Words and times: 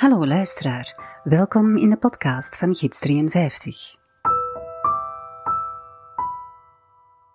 Hallo 0.00 0.26
luisteraar, 0.26 1.20
welkom 1.24 1.76
in 1.76 1.90
de 1.90 1.96
podcast 1.96 2.58
van 2.58 2.74
Gids 2.74 2.98
53. 2.98 3.96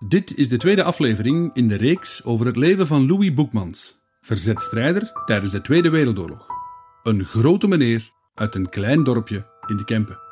Dit 0.08 0.38
is 0.38 0.50
de 0.50 0.58
tweede 0.58 0.84
aflevering 0.84 1.50
in 1.54 1.68
de 1.68 1.76
reeks 1.76 2.24
over 2.24 2.46
het 2.46 2.56
leven 2.56 2.88
van 2.88 3.08
Louis 3.08 3.34
Boekmans, 3.34 4.00
verzetstrijder 4.22 5.12
tijdens 5.26 5.52
de 5.52 5.62
Tweede 5.62 5.90
Wereldoorlog. 5.90 6.46
Een 7.04 7.24
grote 7.24 7.68
meneer 7.68 8.10
uit 8.36 8.56
een 8.56 8.70
klein 8.70 9.04
dorpje 9.04 9.46
in 9.68 9.78
de 9.78 9.84
Kempen. 9.84 10.25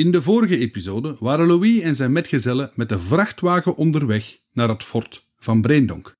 In 0.00 0.10
de 0.10 0.22
vorige 0.22 0.58
episode 0.58 1.16
waren 1.18 1.46
Louis 1.46 1.80
en 1.80 1.94
zijn 1.94 2.12
metgezellen 2.12 2.70
met 2.74 2.88
de 2.88 2.98
vrachtwagen 2.98 3.76
onderweg 3.76 4.38
naar 4.52 4.68
het 4.68 4.82
fort 4.82 5.28
van 5.36 5.60
Breendonk. 5.60 6.16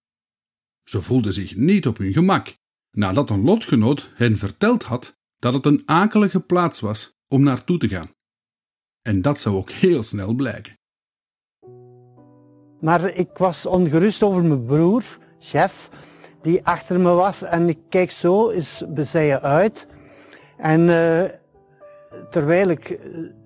Ze 0.84 1.02
voelden 1.02 1.32
zich 1.32 1.56
niet 1.56 1.86
op 1.86 1.98
hun 1.98 2.12
gemak, 2.12 2.54
nadat 2.90 3.30
een 3.30 3.44
lotgenoot 3.44 4.10
hen 4.14 4.36
verteld 4.36 4.82
had 4.82 5.18
dat 5.38 5.54
het 5.54 5.66
een 5.66 5.82
akelige 5.84 6.40
plaats 6.40 6.80
was 6.80 7.18
om 7.28 7.42
naartoe 7.42 7.78
te 7.78 7.88
gaan. 7.88 8.10
En 9.02 9.22
dat 9.22 9.40
zou 9.40 9.56
ook 9.56 9.70
heel 9.70 10.02
snel 10.02 10.32
blijken. 10.32 10.78
Maar 12.80 13.14
ik 13.14 13.30
was 13.36 13.66
ongerust 13.66 14.22
over 14.22 14.44
mijn 14.44 14.64
broer, 14.64 15.04
chef, 15.38 15.90
die 16.42 16.64
achter 16.66 17.00
me 17.00 17.12
was. 17.12 17.42
En 17.42 17.68
ik 17.68 17.78
kijk 17.88 18.10
zo 18.10 18.50
eens 18.50 18.84
bezijen 18.88 19.42
uit. 19.42 19.86
En 20.56 20.80
uh, 20.80 21.24
terwijl 22.30 22.68
ik 22.68 22.98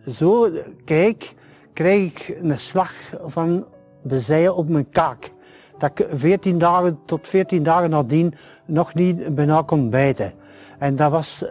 zo 0.08 0.50
kijk, 0.84 1.34
krijg 1.72 2.02
ik 2.02 2.36
een 2.40 2.58
slag 2.58 2.92
van 3.26 3.66
bezijen 4.02 4.56
op 4.56 4.68
mijn 4.68 4.90
kaak. 4.90 5.32
Dat 5.78 5.90
ik 5.98 6.06
14 6.12 6.58
dagen 6.58 6.98
tot 7.04 7.28
14 7.28 7.62
dagen 7.62 7.90
nadien 7.90 8.34
nog 8.66 8.94
niet 8.94 9.34
bijna 9.34 9.62
kon 9.62 9.90
bijten. 9.90 10.32
En 10.78 10.96
dat 10.96 11.10
was 11.10 11.42
uh, 11.42 11.50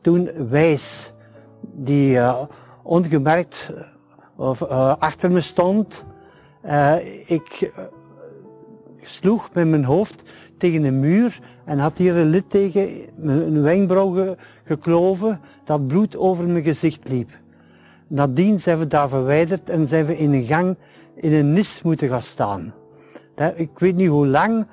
toen 0.00 0.48
Wijs, 0.48 1.12
die 1.60 2.14
uh, 2.14 2.42
ongemerkt 2.82 3.70
achter 4.98 5.30
me 5.30 5.40
stond. 5.40 6.04
ik 7.26 7.72
sloeg 9.02 9.50
met 9.52 9.68
mijn 9.68 9.84
hoofd 9.84 10.22
tegen 10.58 10.84
een 10.84 11.00
muur 11.00 11.38
en 11.64 11.78
had 11.78 11.98
hier 11.98 12.16
een 12.16 12.30
lid 12.30 12.50
tegen 12.50 12.90
mijn 13.16 13.62
wenkbrauw 13.62 14.36
gekloven 14.64 15.40
dat 15.64 15.86
bloed 15.86 16.16
over 16.16 16.46
mijn 16.46 16.64
gezicht 16.64 17.08
liep. 17.08 17.30
Nadien 18.06 18.60
zijn 18.60 18.78
we 18.78 18.86
daar 18.86 19.08
verwijderd 19.08 19.70
en 19.70 19.88
zijn 19.88 20.06
we 20.06 20.18
in 20.18 20.32
een 20.32 20.46
gang 20.46 20.76
in 21.14 21.32
een 21.32 21.52
nis 21.52 21.82
moeten 21.82 22.08
gaan 22.08 22.22
staan. 22.22 22.74
Ik 23.54 23.78
weet 23.78 23.96
niet 23.96 24.08
hoe 24.08 24.26
lang 24.26 24.66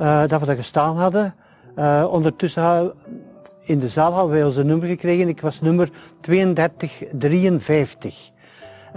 uh, 0.00 0.26
dat 0.26 0.40
we 0.40 0.46
daar 0.46 0.56
gestaan 0.56 0.96
hadden. 0.96 1.34
Uh, 1.78 2.06
ondertussen 2.10 2.92
in 3.64 3.78
de 3.78 3.88
zaal 3.88 4.12
hadden 4.12 4.32
wij 4.32 4.44
onze 4.44 4.64
nummer 4.64 4.88
gekregen. 4.88 5.28
Ik 5.28 5.40
was 5.40 5.60
nummer 5.60 5.90
3253. 6.20 8.30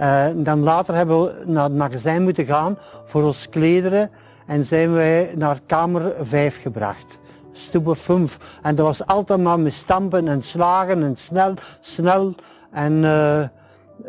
Uh, 0.00 0.26
dan 0.36 0.60
later 0.60 0.94
hebben 0.94 1.22
we 1.22 1.42
naar 1.44 1.64
het 1.64 1.76
magazijn 1.76 2.22
moeten 2.22 2.46
gaan 2.46 2.78
voor 3.04 3.22
ons 3.22 3.48
klederen 3.48 4.10
en 4.48 4.64
zijn 4.64 4.92
wij 4.92 5.32
naar 5.36 5.60
kamer 5.66 6.14
5 6.20 6.62
gebracht. 6.62 7.18
Stoeber 7.52 7.96
5. 7.96 8.58
En 8.62 8.74
dat 8.74 8.86
was 8.86 9.06
altijd 9.06 9.40
maar 9.40 9.60
met 9.60 9.72
stampen 9.72 10.28
en 10.28 10.42
slagen 10.42 11.02
en 11.02 11.16
snel, 11.16 11.54
snel. 11.80 12.34
En 12.70 12.92
uh, 12.92 13.42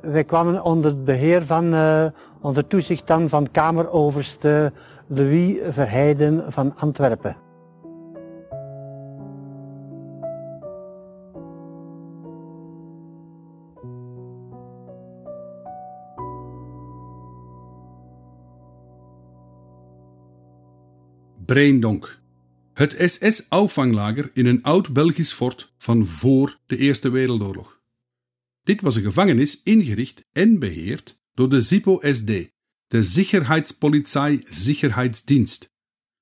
wij 0.01 0.23
kwamen 0.23 0.63
onder 0.63 0.91
het 0.91 1.03
beheer 1.03 1.45
van, 1.45 1.73
uh, 1.73 2.05
onder 2.41 2.67
toezicht 2.67 3.07
dan 3.07 3.29
van 3.29 3.51
kameroverste 3.51 4.71
Louis 5.07 5.57
Verheiden 5.69 6.51
van 6.51 6.73
Antwerpen. 6.77 7.48
Breendonk. 21.49 22.19
Het 22.73 22.95
SS-auffanglager 22.97 24.31
in 24.33 24.45
een 24.45 24.63
oud 24.63 24.93
Belgisch 24.93 25.33
fort 25.33 25.73
van 25.77 26.05
voor 26.05 26.59
de 26.65 26.77
Eerste 26.77 27.09
Wereldoorlog. 27.09 27.81
Dit 28.63 28.81
was 28.81 28.95
een 28.95 29.03
gevangenis 29.03 29.63
ingericht 29.63 30.25
en 30.31 30.59
beheerd 30.59 31.19
door 31.33 31.49
de 31.49 31.61
ZIPO-SD, 31.61 32.49
de 32.87 33.03
Sicherheitspolizei 33.03 34.41
Sicherheidsdienst, 34.43 35.69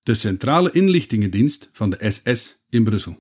de 0.01 0.13
centrale 0.13 0.71
inlichtingendienst 0.71 1.69
van 1.73 1.89
de 1.89 2.11
SS 2.11 2.63
in 2.69 2.83
Brussel. 2.83 3.17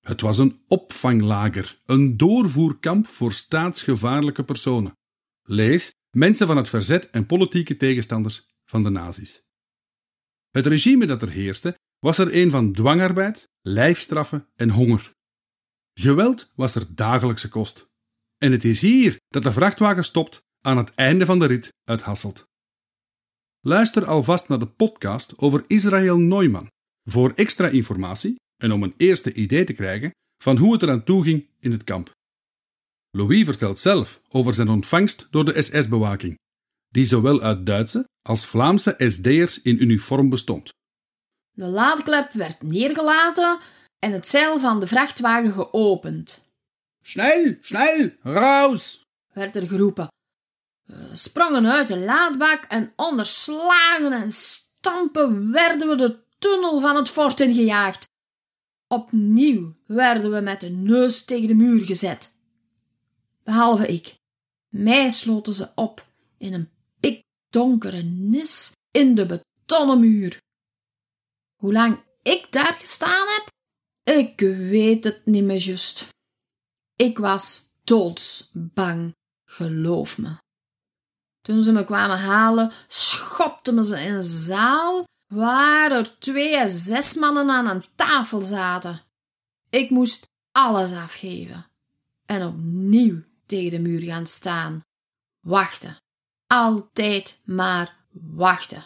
Het 0.00 0.20
was 0.20 0.38
een 0.38 0.60
opvanglager, 0.66 1.80
een 1.86 2.16
doorvoerkamp 2.16 3.06
voor 3.06 3.32
staatsgevaarlijke 3.32 4.44
personen. 4.44 4.92
Lees 5.42 5.94
mensen 6.10 6.46
van 6.46 6.56
het 6.56 6.68
verzet 6.68 7.10
en 7.10 7.26
politieke 7.26 7.76
tegenstanders 7.76 8.46
van 8.64 8.82
de 8.82 8.90
nazi's. 8.90 9.46
Het 10.50 10.66
regime 10.66 11.06
dat 11.06 11.22
er 11.22 11.30
heerste 11.30 11.78
was 11.98 12.18
er 12.18 12.34
een 12.34 12.50
van 12.50 12.72
dwangarbeid, 12.72 13.48
lijfstraffen 13.62 14.48
en 14.56 14.70
honger. 14.70 15.12
Geweld 15.94 16.48
was 16.54 16.74
er 16.74 16.94
dagelijkse 16.94 17.48
kost. 17.48 17.86
En 18.38 18.52
het 18.52 18.64
is 18.64 18.80
hier 18.80 19.16
dat 19.28 19.42
de 19.42 19.52
vrachtwagen 19.52 20.04
stopt 20.04 20.40
aan 20.60 20.76
het 20.76 20.94
einde 20.94 21.26
van 21.26 21.38
de 21.38 21.46
rit 21.46 21.72
uit 21.84 22.02
Hasselt. 22.02 22.44
Luister 23.60 24.04
alvast 24.04 24.48
naar 24.48 24.58
de 24.58 24.66
podcast 24.66 25.38
over 25.38 25.64
Israël 25.66 26.18
Neumann 26.18 26.70
voor 27.04 27.32
extra 27.34 27.68
informatie 27.68 28.36
en 28.62 28.72
om 28.72 28.82
een 28.82 28.94
eerste 28.96 29.32
idee 29.32 29.64
te 29.64 29.72
krijgen 29.72 30.10
van 30.42 30.56
hoe 30.56 30.72
het 30.72 30.82
eraan 30.82 31.04
toe 31.04 31.24
ging 31.24 31.48
in 31.60 31.72
het 31.72 31.84
kamp. 31.84 32.10
Louis 33.10 33.44
vertelt 33.44 33.78
zelf 33.78 34.20
over 34.28 34.54
zijn 34.54 34.68
ontvangst 34.68 35.26
door 35.30 35.44
de 35.44 35.62
SS-bewaking 35.62 36.36
die 36.88 37.04
zowel 37.04 37.40
uit 37.40 37.66
Duitse 37.66 38.08
als 38.22 38.46
Vlaamse 38.46 38.94
SD'ers 38.98 39.62
in 39.62 39.82
uniform 39.82 40.28
bestond. 40.28 40.68
De 41.50 41.66
laadklep 41.66 42.32
werd 42.32 42.62
neergelaten 42.62 43.58
en 43.98 44.12
het 44.12 44.26
zeil 44.26 44.60
van 44.60 44.80
de 44.80 44.86
vrachtwagen 44.86 45.52
geopend. 45.52 46.50
Snel, 47.02 47.54
snel, 47.60 48.10
raus! 48.22 49.02
werd 49.32 49.56
er 49.56 49.68
geroepen. 49.68 50.08
We 50.84 51.08
sprongen 51.12 51.66
uit 51.66 51.88
de 51.88 51.98
laadbak 51.98 52.64
en 52.64 52.92
onder 52.96 53.26
slagen 53.26 54.12
en 54.12 54.32
stampen 54.32 55.52
werden 55.52 55.88
we 55.88 55.96
de 55.96 56.18
tunnel 56.38 56.80
van 56.80 56.96
het 56.96 57.08
fort 57.08 57.40
ingejaagd. 57.40 58.04
Opnieuw 58.88 59.74
werden 59.86 60.30
we 60.30 60.40
met 60.40 60.60
de 60.60 60.68
neus 60.68 61.24
tegen 61.24 61.48
de 61.48 61.54
muur 61.54 61.86
gezet. 61.86 62.32
Behalve 63.44 63.86
ik. 63.86 64.14
Mij 64.68 65.10
sloten 65.10 65.52
ze 65.52 65.68
op 65.74 66.06
in 66.38 66.52
een 66.54 66.68
donkere 67.50 68.02
nis 68.02 68.72
in 68.90 69.14
de 69.14 69.26
betonnen 69.26 70.00
muur. 70.00 70.38
Hoe 71.56 71.72
lang 71.72 72.00
ik 72.22 72.52
daar 72.52 72.74
gestaan 72.74 73.26
heb? 73.26 73.48
Ik 74.16 74.40
weet 74.40 75.04
het 75.04 75.26
niet 75.26 75.44
meer 75.44 75.56
just. 75.58 76.08
Ik 76.96 77.18
was 77.18 77.70
doodsbang, 77.84 79.14
geloof 79.44 80.18
me. 80.18 80.36
Toen 81.40 81.62
ze 81.62 81.72
me 81.72 81.84
kwamen 81.84 82.18
halen, 82.18 82.72
schopten 82.88 83.74
me 83.74 83.84
ze 83.84 84.00
in 84.00 84.14
een 84.14 84.22
zaal 84.22 85.04
waar 85.34 85.92
er 85.92 86.18
twee 86.18 86.68
zes 86.68 87.14
mannen 87.14 87.50
aan 87.50 87.68
een 87.68 87.84
tafel 87.94 88.40
zaten. 88.40 89.02
Ik 89.70 89.90
moest 89.90 90.26
alles 90.52 90.92
afgeven 90.92 91.66
en 92.26 92.46
opnieuw 92.46 93.22
tegen 93.46 93.70
de 93.70 93.78
muur 93.78 94.02
gaan 94.02 94.26
staan. 94.26 94.80
Wachten 95.40 95.96
altijd 96.48 97.42
maar 97.44 97.96
wachten. 98.12 98.84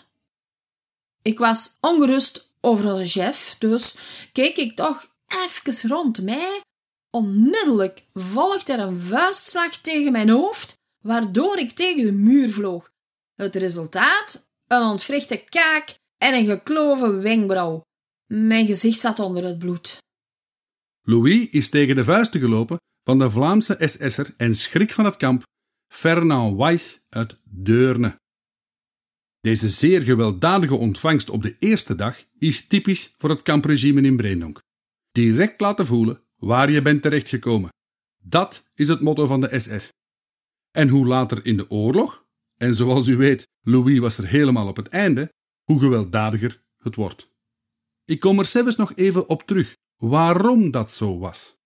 Ik 1.23 1.38
was 1.38 1.76
ongerust 1.81 2.55
over 2.61 2.93
onze 2.93 3.09
chef, 3.09 3.56
dus 3.59 3.97
keek 4.32 4.56
ik 4.56 4.76
toch 4.76 5.14
even 5.26 5.88
rond 5.88 6.23
mij. 6.23 6.61
Onmiddellijk 7.11 8.05
volgde 8.14 8.73
er 8.73 8.79
een 8.79 8.99
vuistslag 8.99 9.76
tegen 9.76 10.12
mijn 10.12 10.29
hoofd, 10.29 10.75
waardoor 11.05 11.59
ik 11.59 11.73
tegen 11.73 12.05
de 12.05 12.12
muur 12.12 12.53
vloog. 12.53 12.91
Het 13.35 13.56
resultaat? 13.56 14.50
Een 14.67 14.82
ontwrichte 14.82 15.37
kaak 15.37 15.94
en 16.19 16.35
een 16.35 16.47
gekloven 16.47 17.23
wenkbrauw. 17.23 17.82
Mijn 18.26 18.67
gezicht 18.67 19.00
zat 19.00 19.19
onder 19.19 19.44
het 19.44 19.59
bloed. 19.59 19.99
Louis 21.03 21.49
is 21.50 21.69
tegen 21.69 21.94
de 21.94 22.05
vuisten 22.05 22.41
gelopen 22.41 22.76
van 23.05 23.19
de 23.19 23.31
Vlaamse 23.31 23.76
SS'er 23.79 24.35
en 24.37 24.55
schrik 24.55 24.93
van 24.93 25.05
het 25.05 25.17
kamp 25.17 25.44
Fernand 25.92 26.56
Weiss 26.56 27.04
uit 27.08 27.40
Deurne. 27.44 28.20
Deze 29.40 29.68
zeer 29.68 30.02
gewelddadige 30.02 30.74
ontvangst 30.74 31.30
op 31.30 31.42
de 31.42 31.54
eerste 31.58 31.94
dag 31.94 32.24
is 32.38 32.66
typisch 32.66 33.14
voor 33.18 33.30
het 33.30 33.42
kampregime 33.42 34.00
in 34.00 34.16
Breendonk. 34.16 34.62
Direct 35.10 35.60
laten 35.60 35.86
voelen 35.86 36.22
waar 36.36 36.70
je 36.70 36.82
bent 36.82 37.02
terechtgekomen. 37.02 37.70
Dat 38.22 38.70
is 38.74 38.88
het 38.88 39.00
motto 39.00 39.26
van 39.26 39.40
de 39.40 39.58
SS. 39.58 39.88
En 40.70 40.88
hoe 40.88 41.06
later 41.06 41.46
in 41.46 41.56
de 41.56 41.70
oorlog, 41.70 42.24
en 42.56 42.74
zoals 42.74 43.08
u 43.08 43.16
weet, 43.16 43.46
Louis 43.60 43.98
was 43.98 44.18
er 44.18 44.26
helemaal 44.26 44.66
op 44.66 44.76
het 44.76 44.88
einde, 44.88 45.32
hoe 45.62 45.78
gewelddadiger 45.78 46.62
het 46.78 46.94
wordt. 46.94 47.30
Ik 48.04 48.20
kom 48.20 48.38
er 48.38 48.44
zelfs 48.44 48.76
nog 48.76 48.94
even 48.94 49.28
op 49.28 49.42
terug 49.42 49.76
waarom 49.96 50.70
dat 50.70 50.92
zo 50.92 51.18
was. 51.18 51.56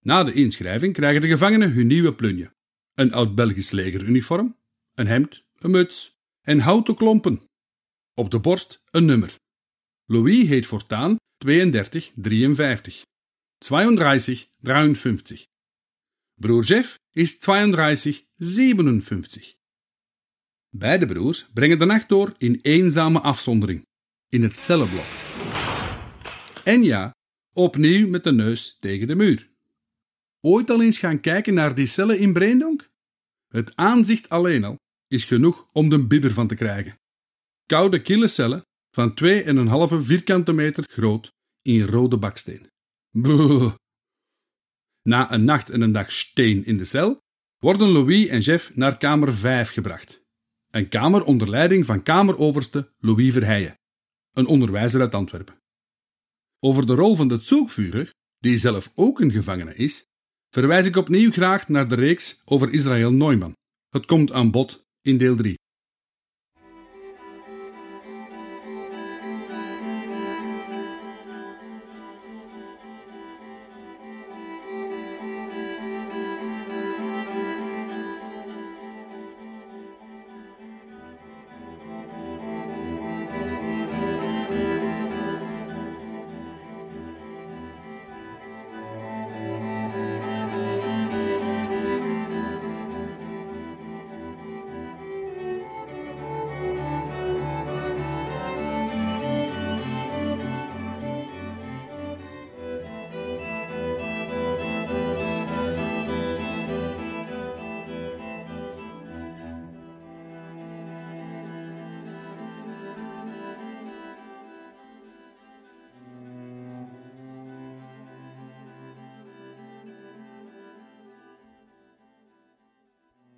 Na 0.00 0.24
de 0.24 0.32
inschrijving 0.32 0.92
krijgen 0.92 1.20
de 1.20 1.28
gevangenen 1.28 1.72
hun 1.72 1.86
nieuwe 1.86 2.14
plunje: 2.14 2.52
een 2.94 3.12
oud-Belgisch 3.12 3.70
legeruniform, 3.70 4.56
een 4.94 5.06
hemd, 5.06 5.44
een 5.58 5.70
muts 5.70 6.16
en 6.40 6.58
houten 6.58 6.94
klompen. 6.94 7.42
Op 8.14 8.30
de 8.30 8.38
borst 8.38 8.82
een 8.90 9.04
nummer. 9.04 9.36
Louis 10.04 10.46
heet 10.46 10.66
voortaan 10.66 11.16
3253. 11.36 13.02
32 13.58 14.48
53. 14.56 15.46
Broer 16.34 16.64
Jeff 16.64 16.98
is 17.12 17.38
32 17.38 18.24
57. 18.34 19.54
Beide 20.70 21.06
broers 21.06 21.50
brengen 21.52 21.78
de 21.78 21.84
nacht 21.84 22.08
door 22.08 22.34
in 22.38 22.58
eenzame 22.62 23.20
afzondering, 23.20 23.86
in 24.28 24.42
het 24.42 24.56
cellenblok. 24.56 25.04
En 26.64 26.82
ja, 26.82 27.10
opnieuw 27.52 28.08
met 28.08 28.24
de 28.24 28.32
neus 28.32 28.76
tegen 28.80 29.06
de 29.06 29.14
muur. 29.14 29.53
Ooit 30.46 30.70
al 30.70 30.82
eens 30.82 30.98
gaan 30.98 31.20
kijken 31.20 31.54
naar 31.54 31.74
die 31.74 31.86
cellen 31.86 32.18
in 32.18 32.32
Breendonk? 32.32 32.90
Het 33.48 33.76
aanzicht 33.76 34.28
alleen 34.28 34.64
al 34.64 34.76
is 35.06 35.24
genoeg 35.24 35.68
om 35.72 35.88
de 35.88 36.06
bibber 36.06 36.32
van 36.32 36.46
te 36.46 36.54
krijgen. 36.54 36.98
Koude 37.66 38.02
kille 38.02 38.28
cellen 38.28 38.62
van 38.90 39.18
2,5 39.24 39.26
vierkante 39.96 40.52
meter 40.52 40.84
groot 40.90 41.32
in 41.62 41.82
rode 41.82 42.18
baksteen. 42.18 42.66
Na 45.08 45.32
een 45.32 45.44
nacht 45.44 45.70
en 45.70 45.80
een 45.80 45.92
dag 45.92 46.12
steen 46.12 46.64
in 46.64 46.78
de 46.78 46.84
cel 46.84 47.18
worden 47.58 47.88
Louis 47.88 48.26
en 48.26 48.40
Jeff 48.40 48.76
naar 48.76 48.98
kamer 48.98 49.34
5 49.34 49.70
gebracht. 49.70 50.22
Een 50.70 50.88
kamer 50.88 51.24
onder 51.24 51.50
leiding 51.50 51.86
van 51.86 52.02
kameroverste 52.02 52.92
Louis 52.98 53.32
Verheijen, 53.32 53.78
een 54.32 54.46
onderwijzer 54.46 55.00
uit 55.00 55.14
Antwerpen. 55.14 55.58
Over 56.58 56.86
de 56.86 56.94
rol 56.94 57.14
van 57.14 57.28
de 57.28 57.38
zoekvuurder, 57.42 58.14
die 58.38 58.56
zelf 58.56 58.92
ook 58.94 59.20
een 59.20 59.30
gevangene 59.30 59.74
is, 59.74 60.06
verwijs 60.54 60.86
ik 60.86 60.96
opnieuw 60.96 61.30
graag 61.30 61.68
naar 61.68 61.88
de 61.88 61.94
reeks 61.94 62.42
over 62.44 62.72
Israël 62.72 63.12
Neumann. 63.12 63.56
Het 63.90 64.06
komt 64.06 64.32
aan 64.32 64.50
bod 64.50 64.86
in 65.02 65.18
deel 65.18 65.36
3. 65.36 65.58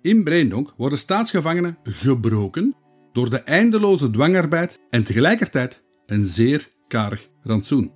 In 0.07 0.23
Breendonk 0.23 0.73
worden 0.77 0.99
staatsgevangenen 0.99 1.77
gebroken 1.83 2.75
door 3.13 3.29
de 3.29 3.39
eindeloze 3.39 4.09
dwangarbeid 4.09 4.79
en 4.89 5.03
tegelijkertijd 5.03 5.83
een 6.05 6.23
zeer 6.23 6.69
karig 6.87 7.27
rantsoen. 7.43 7.91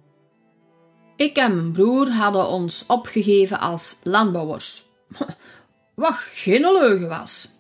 Ik 1.16 1.38
en 1.38 1.56
mijn 1.56 1.72
broer 1.72 2.10
hadden 2.10 2.48
ons 2.48 2.86
opgegeven 2.86 3.60
als 3.60 4.00
landbouwers. 4.04 4.90
Wat 5.96 6.14
geen 6.14 6.62
leugen 6.62 7.08
was. 7.08 7.52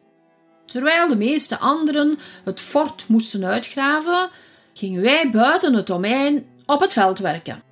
Terwijl 0.65 1.09
de 1.09 1.17
meeste 1.17 1.57
anderen 1.57 2.17
het 2.43 2.59
fort 2.59 3.07
moesten 3.07 3.45
uitgraven, 3.45 4.29
gingen 4.73 5.01
wij 5.01 5.29
buiten 5.31 5.73
het 5.73 5.87
domein 5.87 6.45
op 6.65 6.79
het 6.79 6.93
veld 6.93 7.19
werken. 7.19 7.63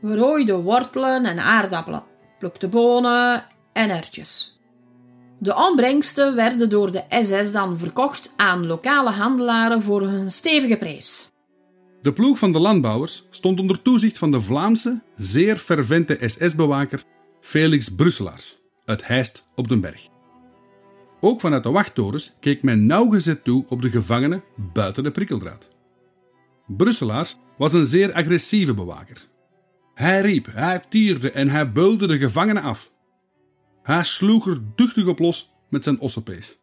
We 0.00 0.16
rooiden 0.16 0.62
wortelen 0.62 1.24
en 1.24 1.38
aardappelen, 1.38 2.04
plukten 2.38 2.70
bonen 2.70 3.46
en 3.72 3.90
ertjes. 3.90 4.59
De 5.42 5.56
opbrengsten 5.56 6.34
werden 6.34 6.70
door 6.70 6.92
de 6.92 7.04
SS 7.08 7.52
dan 7.52 7.78
verkocht 7.78 8.32
aan 8.36 8.66
lokale 8.66 9.10
handelaren 9.10 9.82
voor 9.82 10.02
een 10.02 10.30
stevige 10.30 10.76
prijs. 10.76 11.32
De 12.02 12.12
ploeg 12.12 12.38
van 12.38 12.52
de 12.52 12.58
landbouwers 12.58 13.26
stond 13.30 13.60
onder 13.60 13.82
toezicht 13.82 14.18
van 14.18 14.30
de 14.30 14.40
Vlaamse, 14.40 15.02
zeer 15.16 15.56
fervente 15.56 16.18
SS-bewaker 16.20 17.02
Felix 17.40 17.88
Brusselaars 17.88 18.58
uit 18.84 19.06
Heist 19.06 19.44
op 19.54 19.68
den 19.68 19.80
Berg. 19.80 20.08
Ook 21.20 21.40
vanuit 21.40 21.62
de 21.62 21.70
wachttorens 21.70 22.32
keek 22.40 22.62
men 22.62 22.86
nauwgezet 22.86 23.44
toe 23.44 23.64
op 23.68 23.82
de 23.82 23.90
gevangenen 23.90 24.42
buiten 24.72 25.02
de 25.02 25.10
prikkeldraad. 25.10 25.68
Brusselaars 26.66 27.36
was 27.58 27.72
een 27.72 27.86
zeer 27.86 28.12
agressieve 28.12 28.74
bewaker. 28.74 29.28
Hij 29.94 30.20
riep, 30.20 30.48
hij 30.52 30.84
tierde 30.88 31.30
en 31.30 31.48
hij 31.48 31.72
beulde 31.72 32.06
de 32.06 32.18
gevangenen 32.18 32.62
af. 32.62 32.90
Hij 33.90 34.04
sloeg 34.04 34.46
er 34.46 34.60
duchtig 34.74 35.06
op 35.06 35.18
los 35.18 35.50
met 35.68 35.84
zijn 35.84 36.00
ossenpees. 36.00 36.56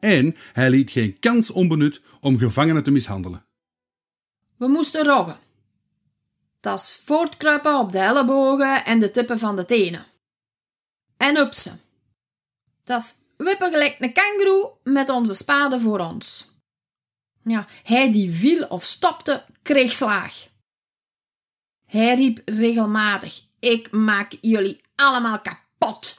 En 0.00 0.36
hij 0.52 0.70
liet 0.70 0.90
geen 0.90 1.18
kans 1.18 1.50
onbenut 1.50 2.00
om 2.20 2.38
gevangenen 2.38 2.82
te 2.82 2.90
mishandelen. 2.90 3.46
We 4.56 4.68
moesten 4.68 5.04
roggen. 5.04 5.38
Dat 6.60 6.78
is 6.78 7.02
voortkruipen 7.04 7.78
op 7.78 7.92
de 7.92 7.98
ellebogen 7.98 8.84
en 8.84 8.98
de 8.98 9.10
tippen 9.10 9.38
van 9.38 9.56
de 9.56 9.64
tenen. 9.64 10.06
En 11.16 11.36
upsen. 11.36 11.80
Dat 12.84 13.00
is 13.00 13.14
wippen 13.36 13.70
gelijk 13.70 13.96
een 13.98 14.12
kangoeroe 14.12 14.72
met 14.82 15.08
onze 15.08 15.34
spade 15.34 15.80
voor 15.80 15.98
ons. 15.98 16.52
Ja, 17.42 17.66
hij 17.82 18.12
die 18.12 18.32
viel 18.32 18.66
of 18.66 18.84
stopte, 18.84 19.44
kreeg 19.62 19.92
slaag. 19.92 20.48
Hij 21.86 22.14
riep 22.14 22.42
regelmatig: 22.44 23.42
Ik 23.58 23.90
maak 23.90 24.36
jullie 24.40 24.80
allemaal 24.94 25.40
kapot. 25.40 25.63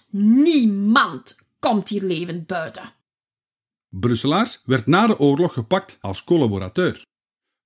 Niemand 0.09 1.35
komt 1.59 1.89
hier 1.89 2.03
levend 2.03 2.47
buiten. 2.47 2.93
Brusselaars 3.89 4.61
werd 4.65 4.85
na 4.85 5.07
de 5.07 5.19
oorlog 5.19 5.53
gepakt 5.53 5.97
als 6.01 6.23
collaborateur. 6.23 7.05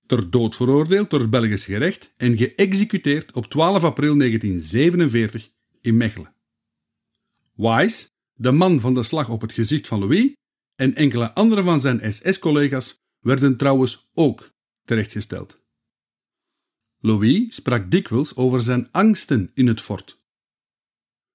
Ter 0.06 0.30
dood 0.30 0.56
veroordeeld 0.56 1.10
door 1.10 1.20
het 1.20 1.30
Belgisch 1.30 1.66
gerecht 1.66 2.14
en 2.18 2.38
geëxecuteerd 2.38 3.32
op 3.32 3.46
12 3.46 3.84
april 3.84 4.18
1947 4.18 5.50
in 5.82 5.98
Mechelen. 5.98 6.34
Wise, 7.56 8.10
de 8.34 8.52
man 8.52 8.80
van 8.80 8.94
de 8.94 9.04
slag 9.04 9.30
op 9.30 9.42
het 9.42 9.52
gezicht 9.52 9.88
van 9.88 10.00
Louis, 10.00 10.34
en 10.76 10.96
enkele 10.96 11.34
andere 11.34 11.64
van 11.64 11.80
zijn 11.80 12.14
SS-collega's 12.14 12.98
werden 13.20 13.58
trouwens 13.58 14.10
ook 14.14 14.52
terechtgesteld. 14.86 15.58
Louis 17.00 17.56
sprak 17.56 17.92
dikwijls 17.92 18.36
over 18.36 18.62
zijn 18.62 18.92
angsten 18.92 19.52
in 19.54 19.68
het 19.68 19.82
fort. 19.82 20.20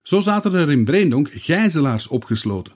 Zo 0.04 0.20
zaten 0.20 0.54
er 0.54 0.70
in 0.70 0.84
Breendonk 0.84 1.28
gijzelaars 1.32 2.06
opgesloten. 2.06 2.73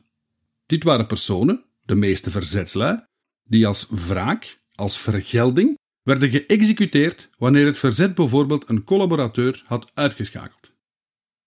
Dit 0.67 0.83
waren 0.83 1.07
personen, 1.07 1.65
de 1.85 1.95
meeste 1.95 2.31
verzetslui, 2.31 3.01
die 3.45 3.67
als 3.67 3.87
wraak, 3.91 4.61
als 4.75 4.99
vergelding, 4.99 5.79
werden 6.03 6.31
geëxecuteerd 6.31 7.31
wanneer 7.39 7.67
het 7.67 7.79
verzet 7.79 8.15
bijvoorbeeld 8.15 8.69
een 8.69 8.85
collaborateur 8.85 9.63
had 9.67 9.91
uitgeschakeld. 9.95 10.73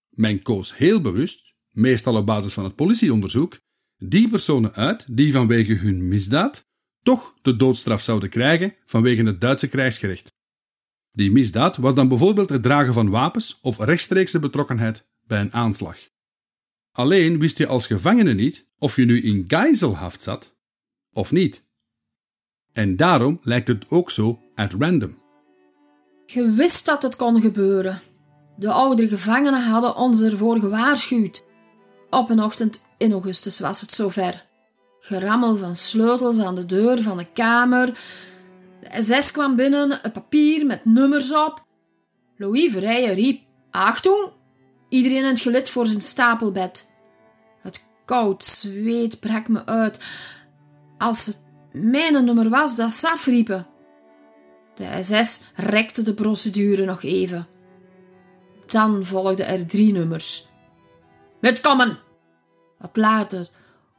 Men 0.09 0.41
koos 0.41 0.77
heel 0.77 1.01
bewust, 1.01 1.53
meestal 1.71 2.15
op 2.15 2.25
basis 2.25 2.53
van 2.53 2.63
het 2.63 2.75
politieonderzoek, 2.75 3.57
die 3.97 4.29
personen 4.29 4.73
uit 4.73 5.05
die 5.09 5.31
vanwege 5.31 5.73
hun 5.73 6.07
misdaad 6.07 6.65
toch 7.03 7.33
de 7.41 7.55
doodstraf 7.55 8.01
zouden 8.01 8.29
krijgen 8.29 8.75
vanwege 8.85 9.23
het 9.23 9.41
Duitse 9.41 9.67
krijgsgerecht. 9.67 10.31
Die 11.11 11.31
misdaad 11.31 11.77
was 11.77 11.95
dan 11.95 12.07
bijvoorbeeld 12.07 12.49
het 12.49 12.63
dragen 12.63 12.93
van 12.93 13.09
wapens 13.09 13.59
of 13.61 13.77
rechtstreekse 13.77 14.39
betrokkenheid 14.39 15.09
bij 15.27 15.39
een 15.39 15.53
aanslag. 15.53 15.97
Alleen 16.91 17.39
wist 17.39 17.57
je 17.57 17.67
als 17.67 17.87
gevangene 17.87 18.33
niet 18.33 18.65
of 18.77 18.95
je 18.95 19.05
nu 19.05 19.21
in 19.21 19.43
gijzelhaft 19.47 20.23
zat 20.23 20.55
of 21.13 21.31
niet. 21.31 21.63
En 22.73 22.95
daarom 22.95 23.39
lijkt 23.43 23.67
het 23.67 23.89
ook 23.89 24.11
zo 24.11 24.39
at 24.55 24.73
random. 24.79 25.19
Je 26.25 26.51
wist 26.51 26.85
dat 26.85 27.03
het 27.03 27.15
kon 27.15 27.41
gebeuren. 27.41 28.01
De 28.57 28.71
oudere 28.71 29.07
gevangenen 29.07 29.63
hadden 29.63 29.95
ons 29.95 30.21
ervoor 30.21 30.59
gewaarschuwd. 30.59 31.43
Op 32.09 32.29
een 32.29 32.43
ochtend 32.43 32.85
in 32.97 33.11
augustus 33.11 33.59
was 33.59 33.81
het 33.81 33.91
zover. 33.91 34.45
Gerammel 34.99 35.57
van 35.57 35.75
sleutels 35.75 36.39
aan 36.39 36.55
de 36.55 36.65
deur 36.65 37.01
van 37.01 37.17
de 37.17 37.27
kamer. 37.33 37.85
De 38.79 39.01
SS 39.01 39.31
kwam 39.31 39.55
binnen, 39.55 39.99
een 40.01 40.11
papier 40.11 40.65
met 40.65 40.85
nummers 40.85 41.33
op. 41.33 41.65
Louis 42.37 42.71
Verrijen 42.71 43.13
riep: 43.13 43.41
Achtung! 43.71 44.31
Iedereen 44.91 45.17
in 45.17 45.25
het 45.25 45.39
gelid 45.39 45.69
voor 45.69 45.85
zijn 45.85 46.01
stapelbed. 46.01 46.91
Het 47.61 47.83
koud 48.05 48.43
zweet 48.43 49.19
brak 49.19 49.47
me 49.47 49.65
uit. 49.65 50.03
Als 50.97 51.25
het 51.25 51.43
mijn 51.71 52.25
nummer 52.25 52.49
was, 52.49 52.75
dat 52.75 52.91
ze 52.91 53.09
afriepen. 53.09 53.67
De 54.75 55.03
SS 55.03 55.41
rekte 55.55 56.01
de 56.01 56.13
procedure 56.13 56.85
nog 56.85 57.03
even. 57.03 57.47
Dan 58.65 59.05
volgden 59.05 59.47
er 59.47 59.67
drie 59.67 59.91
nummers. 59.91 60.47
Met 61.41 61.61
komen! 61.61 61.99
Wat 62.77 62.97
later 62.97 63.49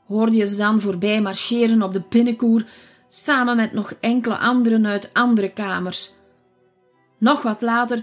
hoorde 0.07 0.37
je 0.37 0.47
ze 0.47 0.57
dan 0.57 0.81
voorbij 0.81 1.21
marcheren 1.21 1.83
op 1.83 1.93
de 1.93 2.03
binnenkoer, 2.09 2.65
samen 3.09 3.57
met 3.57 3.73
nog 3.73 3.95
enkele 4.01 4.37
anderen 4.39 4.87
uit 4.87 5.11
andere 5.13 5.53
kamers. 5.53 6.13
Nog 7.19 7.43
wat 7.43 7.61
later 7.61 8.03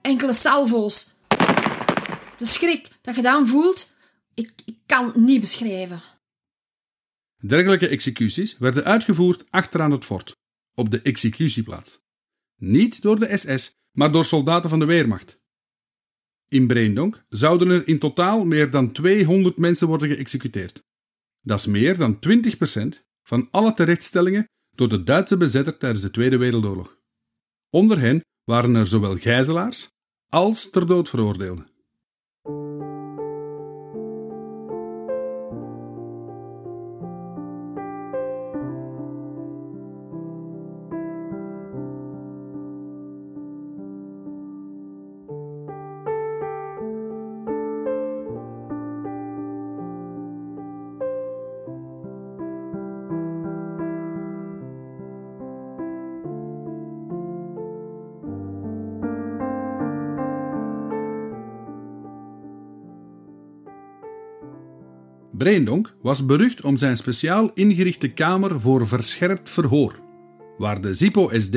enkele 0.00 0.32
salvo's. 0.32 1.13
De 2.36 2.46
schrik 2.46 2.88
dat 3.00 3.16
je 3.16 3.22
dan 3.22 3.46
voelt, 3.46 3.90
ik, 4.34 4.50
ik 4.64 4.76
kan 4.86 5.12
niet 5.16 5.40
beschrijven. 5.40 6.02
Dergelijke 7.40 7.88
executies 7.88 8.58
werden 8.58 8.84
uitgevoerd 8.84 9.50
achteraan 9.50 9.90
het 9.90 10.04
fort, 10.04 10.36
op 10.74 10.90
de 10.90 11.00
executieplaats. 11.00 12.00
Niet 12.56 13.02
door 13.02 13.18
de 13.18 13.36
SS, 13.36 13.70
maar 13.92 14.12
door 14.12 14.24
soldaten 14.24 14.70
van 14.70 14.78
de 14.78 14.84
Weermacht. 14.84 15.38
In 16.48 16.66
Breendonk 16.66 17.24
zouden 17.28 17.70
er 17.70 17.88
in 17.88 17.98
totaal 17.98 18.44
meer 18.44 18.70
dan 18.70 18.92
200 18.92 19.56
mensen 19.56 19.88
worden 19.88 20.08
geëxecuteerd. 20.08 20.82
Dat 21.40 21.58
is 21.58 21.66
meer 21.66 21.96
dan 21.96 22.18
20% 22.96 23.04
van 23.22 23.48
alle 23.50 23.74
terechtstellingen 23.74 24.48
door 24.70 24.88
de 24.88 25.02
Duitse 25.02 25.36
bezetter 25.36 25.76
tijdens 25.76 26.00
de 26.02 26.10
Tweede 26.10 26.36
Wereldoorlog. 26.36 26.98
Onder 27.70 27.98
hen 27.98 28.20
waren 28.44 28.74
er 28.74 28.86
zowel 28.86 29.16
gijzelaars 29.16 29.88
als 30.28 30.70
ter 30.70 30.86
dood 30.86 31.08
veroordeelden. 31.08 31.73
Breendonk 65.44 65.94
was 66.02 66.26
berucht 66.26 66.62
om 66.62 66.76
zijn 66.76 66.96
speciaal 66.96 67.50
ingerichte 67.54 68.08
kamer 68.08 68.60
voor 68.60 68.88
verscherpt 68.88 69.50
verhoor, 69.50 70.00
waar 70.58 70.80
de 70.80 70.94
Zippo-SD 70.94 71.56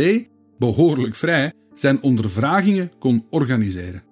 behoorlijk 0.58 1.16
vrij 1.16 1.54
zijn 1.74 2.02
ondervragingen 2.02 2.92
kon 3.00 3.26
organiseren. 3.30 4.04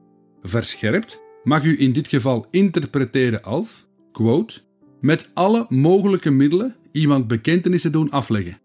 Verscherpt 0.42 1.22
mag 1.44 1.64
u 1.64 1.80
in 1.80 1.94
dit 1.94 2.08
geval 2.08 2.46
interpreteren 2.52 3.44
als, 3.44 3.88
quote, 4.12 4.62
met 5.02 5.30
alle 5.34 5.66
mogelijke 5.70 6.30
middelen 6.30 6.76
iemand 6.92 7.28
bekentenissen 7.28 7.92
doen 7.92 8.12
afleggen. 8.12 8.60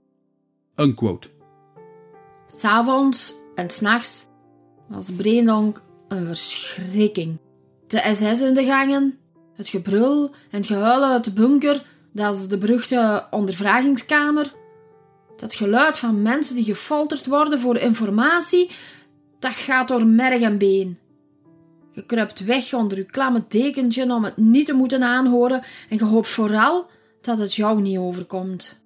Unquote. 0.75 1.29
S'avonds 2.47 3.35
en 3.55 3.71
s'nachts 3.71 4.26
was 4.88 5.12
Breendonk 5.12 5.83
een 6.09 6.26
verschrikking. 6.26 7.38
De 7.87 8.09
SS 8.12 8.43
in 8.43 8.55
de 8.55 8.64
gangen, 8.64 9.20
het 9.61 9.69
gebrul 9.69 10.25
en 10.25 10.59
het 10.59 10.67
gehuil 10.67 11.05
uit 11.05 11.25
de 11.25 11.33
bunker, 11.33 11.85
dat 12.12 12.35
is 12.35 12.49
de 12.49 12.59
beruchte 12.59 13.26
ondervragingskamer. 13.31 14.55
Dat 15.37 15.55
geluid 15.55 15.99
van 15.99 16.23
mensen 16.23 16.55
die 16.55 16.64
gefolterd 16.64 17.26
worden 17.26 17.61
voor 17.61 17.76
informatie, 17.76 18.71
dat 19.38 19.52
gaat 19.52 19.88
door 19.88 20.07
merg 20.07 20.40
en 20.40 20.59
been. 20.59 20.99
Je 21.93 22.07
kruipt 22.07 22.45
weg 22.45 22.75
onder 22.75 22.99
je 22.99 23.05
klamme 23.05 23.45
dekentje 23.49 24.12
om 24.12 24.25
het 24.25 24.37
niet 24.37 24.67
te 24.67 24.73
moeten 24.73 25.02
aanhoren 25.02 25.62
en 25.88 25.97
je 25.97 26.05
hoopt 26.05 26.31
vooral 26.31 26.90
dat 27.21 27.38
het 27.38 27.55
jou 27.55 27.81
niet 27.81 27.99
overkomt. 27.99 28.83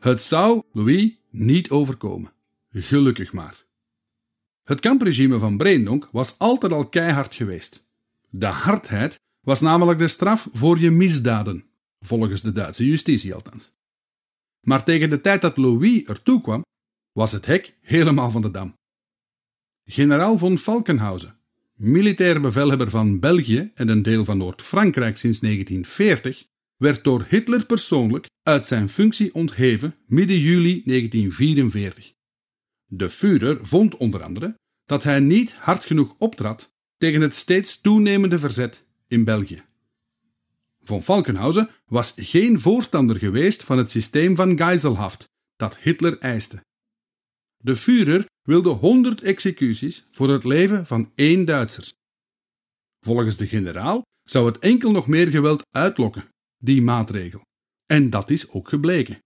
Het 0.00 0.22
zou 0.22 0.62
Louis 0.72 1.12
niet 1.30 1.70
overkomen. 1.70 2.32
Gelukkig 2.70 3.32
maar. 3.32 3.64
Het 4.64 4.80
kampregime 4.80 5.38
van 5.38 5.56
Breendonk 5.56 6.08
was 6.12 6.38
altijd 6.38 6.72
al 6.72 6.88
keihard 6.88 7.34
geweest. 7.34 7.86
De 8.30 8.46
hardheid 8.46 9.20
was 9.48 9.60
namelijk 9.60 9.98
de 9.98 10.08
straf 10.08 10.48
voor 10.52 10.78
je 10.78 10.90
misdaden, 10.90 11.64
volgens 12.00 12.40
de 12.42 12.52
Duitse 12.52 12.86
justitie 12.86 13.34
althans. 13.34 13.72
Maar 14.60 14.84
tegen 14.84 15.10
de 15.10 15.20
tijd 15.20 15.40
dat 15.40 15.56
Louis 15.56 16.04
ertoe 16.04 16.40
kwam, 16.40 16.62
was 17.12 17.32
het 17.32 17.46
hek 17.46 17.76
helemaal 17.80 18.30
van 18.30 18.42
de 18.42 18.50
dam. 18.50 18.74
Generaal 19.84 20.38
von 20.38 20.58
Falkenhausen, 20.58 21.38
militair 21.74 22.40
bevelhebber 22.40 22.90
van 22.90 23.20
België 23.20 23.70
en 23.74 23.88
een 23.88 24.02
deel 24.02 24.24
van 24.24 24.38
Noord-Frankrijk 24.38 25.16
sinds 25.16 25.40
1940, 25.40 26.46
werd 26.76 27.04
door 27.04 27.26
Hitler 27.28 27.66
persoonlijk 27.66 28.26
uit 28.42 28.66
zijn 28.66 28.88
functie 28.88 29.34
ontheven 29.34 29.94
midden 30.06 30.38
juli 30.38 30.82
1944. 30.84 32.12
De 32.84 33.10
Führer 33.10 33.66
vond 33.66 33.96
onder 33.96 34.22
andere 34.22 34.54
dat 34.84 35.02
hij 35.02 35.20
niet 35.20 35.52
hard 35.52 35.84
genoeg 35.84 36.14
optrad 36.18 36.70
tegen 36.96 37.20
het 37.20 37.34
steeds 37.34 37.80
toenemende 37.80 38.38
verzet 38.38 38.86
in 39.08 39.24
België. 39.24 39.62
Von 40.82 41.02
Falkenhausen 41.02 41.70
was 41.86 42.12
geen 42.16 42.60
voorstander 42.60 43.16
geweest 43.16 43.64
van 43.64 43.78
het 43.78 43.90
systeem 43.90 44.36
van 44.36 44.56
Geiselhaft 44.56 45.28
dat 45.56 45.78
Hitler 45.78 46.18
eiste. 46.18 46.64
De 47.56 47.76
Führer 47.76 48.26
wilde 48.42 48.68
100 48.68 49.22
executies 49.22 50.06
voor 50.10 50.28
het 50.28 50.44
leven 50.44 50.86
van 50.86 51.12
één 51.14 51.44
Duitsers. 51.44 51.94
Volgens 53.00 53.36
de 53.36 53.46
generaal 53.46 54.02
zou 54.22 54.46
het 54.46 54.58
enkel 54.58 54.90
nog 54.90 55.06
meer 55.06 55.28
geweld 55.28 55.62
uitlokken, 55.70 56.24
die 56.58 56.82
maatregel. 56.82 57.40
En 57.86 58.10
dat 58.10 58.30
is 58.30 58.50
ook 58.50 58.68
gebleken. 58.68 59.18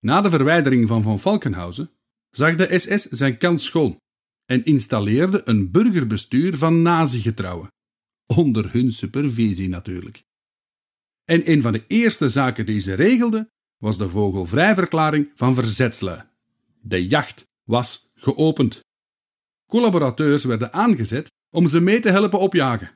Na 0.00 0.20
de 0.20 0.30
verwijdering 0.30 0.88
van 0.88 1.02
Von 1.02 1.18
Falkenhausen 1.18 1.90
zag 2.30 2.54
de 2.54 2.78
SS 2.78 3.04
zijn 3.04 3.38
kans 3.38 3.64
schoon 3.64 4.00
en 4.44 4.64
installeerde 4.64 5.42
een 5.44 5.70
burgerbestuur 5.70 6.56
van 6.56 6.82
nazi-getrouwen 6.82 7.68
onder 8.36 8.72
hun 8.72 8.92
supervisie 8.92 9.68
natuurlijk. 9.68 10.22
En 11.24 11.50
een 11.50 11.62
van 11.62 11.72
de 11.72 11.84
eerste 11.86 12.28
zaken 12.28 12.66
die 12.66 12.80
ze 12.80 12.94
regelden 12.94 13.48
was 13.76 13.98
de 13.98 14.08
vogelvrijverklaring 14.08 15.32
van 15.34 15.54
verzetslui. 15.54 16.22
De 16.80 17.06
jacht 17.06 17.46
was 17.64 18.10
geopend. 18.14 18.80
Collaborateurs 19.66 20.44
werden 20.44 20.72
aangezet 20.72 21.30
om 21.50 21.66
ze 21.66 21.80
mee 21.80 22.00
te 22.00 22.10
helpen 22.10 22.38
opjagen. 22.38 22.92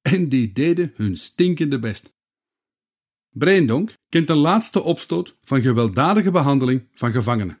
En 0.00 0.28
die 0.28 0.52
deden 0.52 0.92
hun 0.94 1.16
stinkende 1.16 1.78
best. 1.78 2.12
Breendonk 3.30 3.94
kent 4.08 4.28
een 4.28 4.36
laatste 4.36 4.82
opstoot 4.82 5.36
van 5.40 5.62
gewelddadige 5.62 6.30
behandeling 6.30 6.88
van 6.92 7.12
gevangenen. 7.12 7.56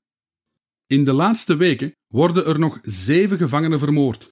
In 0.86 1.04
de 1.04 1.12
laatste 1.12 1.56
weken 1.56 1.92
worden 2.06 2.46
er 2.46 2.58
nog 2.58 2.78
zeven 2.82 3.36
gevangenen 3.36 3.78
vermoord. 3.78 4.30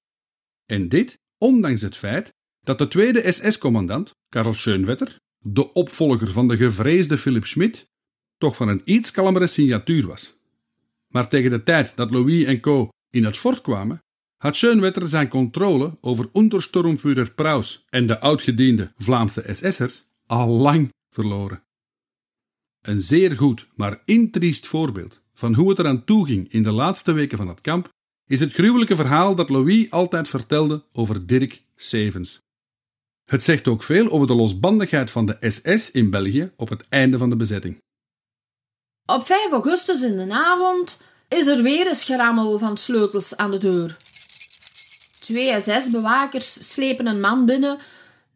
En 0.66 0.88
dit 0.88 1.18
ondanks 1.38 1.82
het 1.82 1.96
feit 1.96 2.32
dat 2.68 2.78
de 2.78 2.88
tweede 2.88 3.32
SS-commandant, 3.32 4.10
Karl 4.28 4.52
Schönwetter, 4.52 5.16
de 5.38 5.72
opvolger 5.72 6.32
van 6.32 6.48
de 6.48 6.56
gevreesde 6.56 7.18
Philip 7.18 7.46
Schmidt, 7.46 7.86
toch 8.38 8.56
van 8.56 8.68
een 8.68 8.82
iets 8.84 9.10
kalmere 9.10 9.46
signatuur 9.46 10.06
was. 10.06 10.36
Maar 11.08 11.28
tegen 11.28 11.50
de 11.50 11.62
tijd 11.62 11.96
dat 11.96 12.10
Louis 12.10 12.44
en 12.44 12.60
co. 12.60 12.88
in 13.10 13.24
het 13.24 13.36
fort 13.36 13.60
kwamen, 13.60 13.98
had 14.36 14.56
Schönwetter 14.56 15.06
zijn 15.06 15.28
controle 15.28 15.98
over 16.00 16.28
Untersturmführer 16.32 17.32
Praus 17.32 17.84
en 17.88 18.06
de 18.06 18.20
oudgediende 18.20 18.92
Vlaamse 18.96 19.44
SS'ers 19.46 20.04
al 20.26 20.48
lang 20.48 20.92
verloren. 21.10 21.62
Een 22.82 23.00
zeer 23.00 23.36
goed, 23.36 23.68
maar 23.74 24.02
intriest 24.04 24.66
voorbeeld 24.66 25.20
van 25.34 25.54
hoe 25.54 25.68
het 25.68 25.78
eraan 25.78 26.04
toeging 26.04 26.52
in 26.52 26.62
de 26.62 26.72
laatste 26.72 27.12
weken 27.12 27.38
van 27.38 27.48
het 27.48 27.60
kamp 27.60 27.88
is 28.26 28.40
het 28.40 28.52
gruwelijke 28.52 28.96
verhaal 28.96 29.34
dat 29.34 29.48
Louis 29.48 29.90
altijd 29.90 30.28
vertelde 30.28 30.84
over 30.92 31.26
Dirk 31.26 31.62
Sevens. 31.74 32.46
Het 33.28 33.44
zegt 33.44 33.68
ook 33.68 33.82
veel 33.82 34.10
over 34.10 34.26
de 34.26 34.34
losbandigheid 34.34 35.10
van 35.10 35.26
de 35.26 35.36
SS 35.40 35.90
in 35.90 36.10
België 36.10 36.52
op 36.56 36.68
het 36.68 36.84
einde 36.88 37.18
van 37.18 37.28
de 37.30 37.36
bezetting. 37.36 37.82
Op 39.06 39.26
5 39.26 39.50
augustus 39.50 40.02
in 40.02 40.16
de 40.16 40.32
avond 40.34 41.00
is 41.28 41.46
er 41.46 41.62
weer 41.62 41.88
een 41.88 41.94
schrammel 41.94 42.58
van 42.58 42.76
sleutels 42.76 43.36
aan 43.36 43.50
de 43.50 43.58
deur. 43.58 43.96
Twee 45.20 45.60
SS-bewakers 45.60 46.72
slepen 46.72 47.06
een 47.06 47.20
man 47.20 47.44
binnen, 47.46 47.78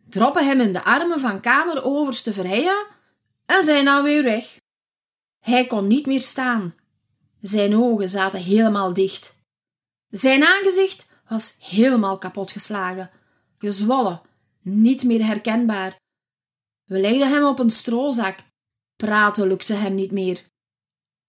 droppen 0.09 0.47
hem 0.47 0.61
in 0.61 0.73
de 0.73 0.85
armen 0.85 1.21
van 1.21 1.41
kameroverste 1.41 2.33
Verheyen 2.33 2.87
en 3.47 3.65
zijn 3.65 3.85
dan 3.85 4.03
weer 4.03 4.23
weg. 4.23 4.57
Hij 5.41 5.67
kon 5.67 5.87
niet 5.87 6.07
meer 6.07 6.21
staan. 6.21 6.75
Zijn 7.41 7.77
ogen 7.77 8.09
zaten 8.09 8.41
helemaal 8.41 8.93
dicht. 8.93 9.39
Zijn 10.11 10.45
aangezicht 10.45 11.07
was 11.29 11.57
helemaal 11.59 12.19
kapotgeslagen, 12.19 13.11
gezwollen, 13.59 14.21
niet 14.63 15.03
meer 15.05 15.25
herkenbaar. 15.25 16.01
We 16.85 17.01
legden 17.01 17.29
hem 17.29 17.45
op 17.45 17.59
een 17.59 17.71
stroozak. 17.71 18.39
Praten 18.97 19.47
lukte 19.47 19.75
hem 19.75 19.95
niet 19.95 20.11
meer. 20.11 20.51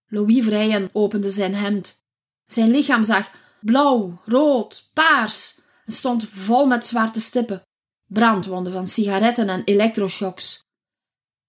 Louis 0.05 0.45
Vrijen 0.45 0.89
opende 0.93 1.29
zijn 1.29 1.55
hemd. 1.55 2.03
Zijn 2.45 2.71
lichaam 2.71 3.03
zag 3.03 3.31
blauw, 3.61 4.21
rood, 4.25 4.89
paars 4.93 5.61
en 5.85 5.93
stond 5.93 6.29
vol 6.29 6.65
met 6.65 6.85
zwarte 6.85 7.21
stippen, 7.21 7.61
brandwonden 8.07 8.73
van 8.73 8.87
sigaretten 8.87 9.49
en 9.49 9.63
elektroshocks. 9.63 10.63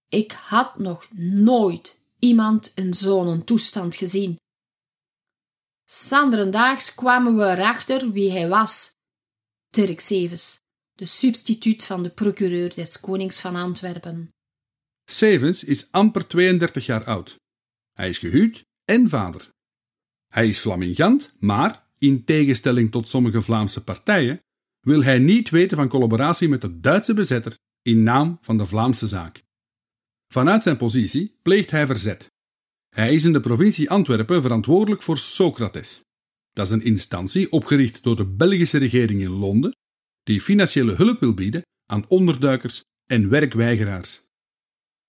Ik 0.09 0.33
had 0.33 0.79
nog 0.79 1.09
nooit 1.19 2.03
iemand 2.19 2.73
in 2.75 2.95
zo'n 2.95 3.45
toestand 3.45 3.97
gezien. 3.97 4.37
Sanderendaags 5.85 6.95
kwamen 6.95 7.37
we 7.37 7.45
erachter 7.45 8.11
wie 8.11 8.31
hij 8.31 8.49
was. 8.49 8.95
Dirk 9.71 10.01
Sevens, 10.01 10.57
de 10.95 11.07
substituut 11.07 11.85
van 11.85 12.03
de 12.03 12.11
procureur 12.11 12.75
des 12.75 13.01
Konings 13.01 13.41
van 13.41 13.57
Antwerpen. 13.57 14.29
Sevens 15.05 15.65
is 15.65 15.93
amper 15.93 16.27
32 16.27 16.87
jaar 16.87 17.05
oud. 17.05 17.37
Hij 17.93 18.09
is 18.09 18.19
gehuwd 18.19 18.65
en 18.85 19.09
vader. 19.09 19.49
Hij 20.33 20.49
is 20.49 20.59
flamingant, 20.59 21.33
maar, 21.39 21.87
in 21.99 22.25
tegenstelling 22.25 22.91
tot 22.91 23.09
sommige 23.09 23.43
Vlaamse 23.43 23.85
partijen, 23.85 24.41
wil 24.81 25.03
hij 25.03 25.19
niet 25.19 25.51
weten 25.51 25.77
van 25.77 25.89
collaboratie 25.89 26.49
met 26.49 26.61
de 26.61 26.81
Duitse 26.81 27.15
bezetter 27.15 27.57
in 27.83 28.03
naam 28.03 28.39
van 28.41 28.57
de 28.57 28.67
Vlaamse 28.67 29.07
zaak. 29.07 29.43
Vanuit 30.33 30.63
zijn 30.63 30.77
positie 30.77 31.39
pleegt 31.43 31.71
hij 31.71 31.87
verzet. 31.87 32.27
Hij 32.95 33.15
is 33.15 33.25
in 33.25 33.33
de 33.33 33.41
provincie 33.41 33.91
Antwerpen 33.91 34.43
verantwoordelijk 34.43 35.03
voor 35.03 35.19
Socrates. 35.19 36.01
Dat 36.53 36.67
is 36.67 36.73
een 36.73 36.85
instantie 36.85 37.53
opgericht 37.53 38.03
door 38.03 38.17
de 38.17 38.27
Belgische 38.27 38.79
regering 38.79 39.21
in 39.21 39.31
Londen, 39.31 39.77
die 40.25 40.41
financiële 40.41 40.95
hulp 40.95 41.21
wil 41.21 41.35
bieden 41.35 41.63
aan 41.87 42.09
onderduikers 42.09 42.83
en 43.07 43.29
werkweigeraars. 43.29 44.23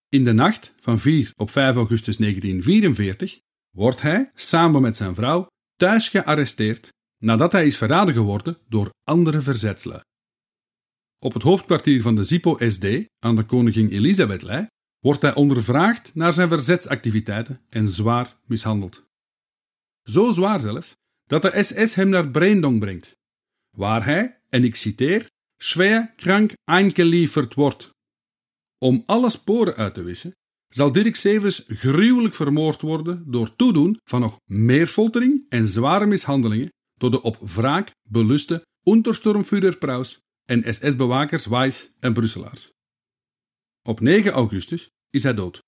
In 0.10 0.24
de 0.24 0.34
nacht 0.34 0.74
van 0.79 1.00
4 1.00 1.31
op 1.36 1.50
5 1.51 1.75
augustus 1.75 2.17
1944 2.17 3.39
wordt 3.69 4.01
hij, 4.01 4.31
samen 4.36 4.81
met 4.81 4.98
zijn 4.98 5.15
vrouw, 5.15 5.48
thuis 5.75 6.10
gearresteerd 6.10 6.89
nadat 7.17 7.51
hij 7.51 7.65
is 7.65 7.77
verraden 7.77 8.13
geworden 8.13 8.57
door 8.69 8.89
andere 9.03 9.41
verzetslui. 9.41 10.01
Op 11.19 11.34
het 11.34 11.43
hoofdkwartier 11.43 12.01
van 12.01 12.15
de 12.15 12.24
ZIPO-SD 12.24 12.86
aan 13.19 13.36
de 13.36 13.43
koningin 13.43 13.89
Elisabethlei 13.89 14.67
wordt 15.00 15.22
hij 15.22 15.34
ondervraagd 15.34 16.15
naar 16.15 16.34
zijn 16.34 16.48
verzetsactiviteiten 16.48 17.62
en 17.69 17.89
zwaar 17.89 18.38
mishandeld. 18.45 19.03
Zo 20.03 20.31
zwaar 20.31 20.60
zelfs 20.60 20.95
dat 21.24 21.41
de 21.41 21.63
SS 21.63 21.95
hem 21.95 22.10
naar 22.10 22.29
Breendonk 22.29 22.79
brengt, 22.79 23.15
waar 23.75 24.05
hij, 24.05 24.39
en 24.50 24.63
ik 24.63 24.75
citeer, 24.75 25.27
schwer 25.58 26.13
krank 26.15 26.53
eingelieferd 26.63 27.53
wordt. 27.53 27.89
Om 28.77 29.03
alle 29.05 29.29
sporen 29.29 29.75
uit 29.75 29.94
te 29.94 30.03
wissen, 30.03 30.32
zal 30.67 30.91
Dirk 30.91 31.15
Severs 31.15 31.63
gruwelijk 31.67 32.36
vermoord 32.36 32.82
worden 32.82 33.32
door 33.32 33.55
toedoen 33.55 34.00
van 34.03 34.22
nog 34.22 34.38
meer 34.46 34.88
foltering 34.88 35.46
en 35.50 35.67
zware 35.67 36.05
mishandelingen 36.05 36.70
door 36.98 37.12
de 37.12 37.22
op 37.22 37.38
wraak 37.39 37.91
beluste 38.10 38.65
Untersturmführer 38.84 39.77
Praus 39.77 40.20
en 40.46 40.74
SS-bewakers 40.74 41.46
Weiss 41.46 41.96
en 42.00 42.13
Brusselaars. 42.13 42.72
Op 43.82 44.00
9 44.00 44.32
augustus 44.32 44.89
is 45.10 45.24
hij 45.24 45.33
dood. 45.33 45.64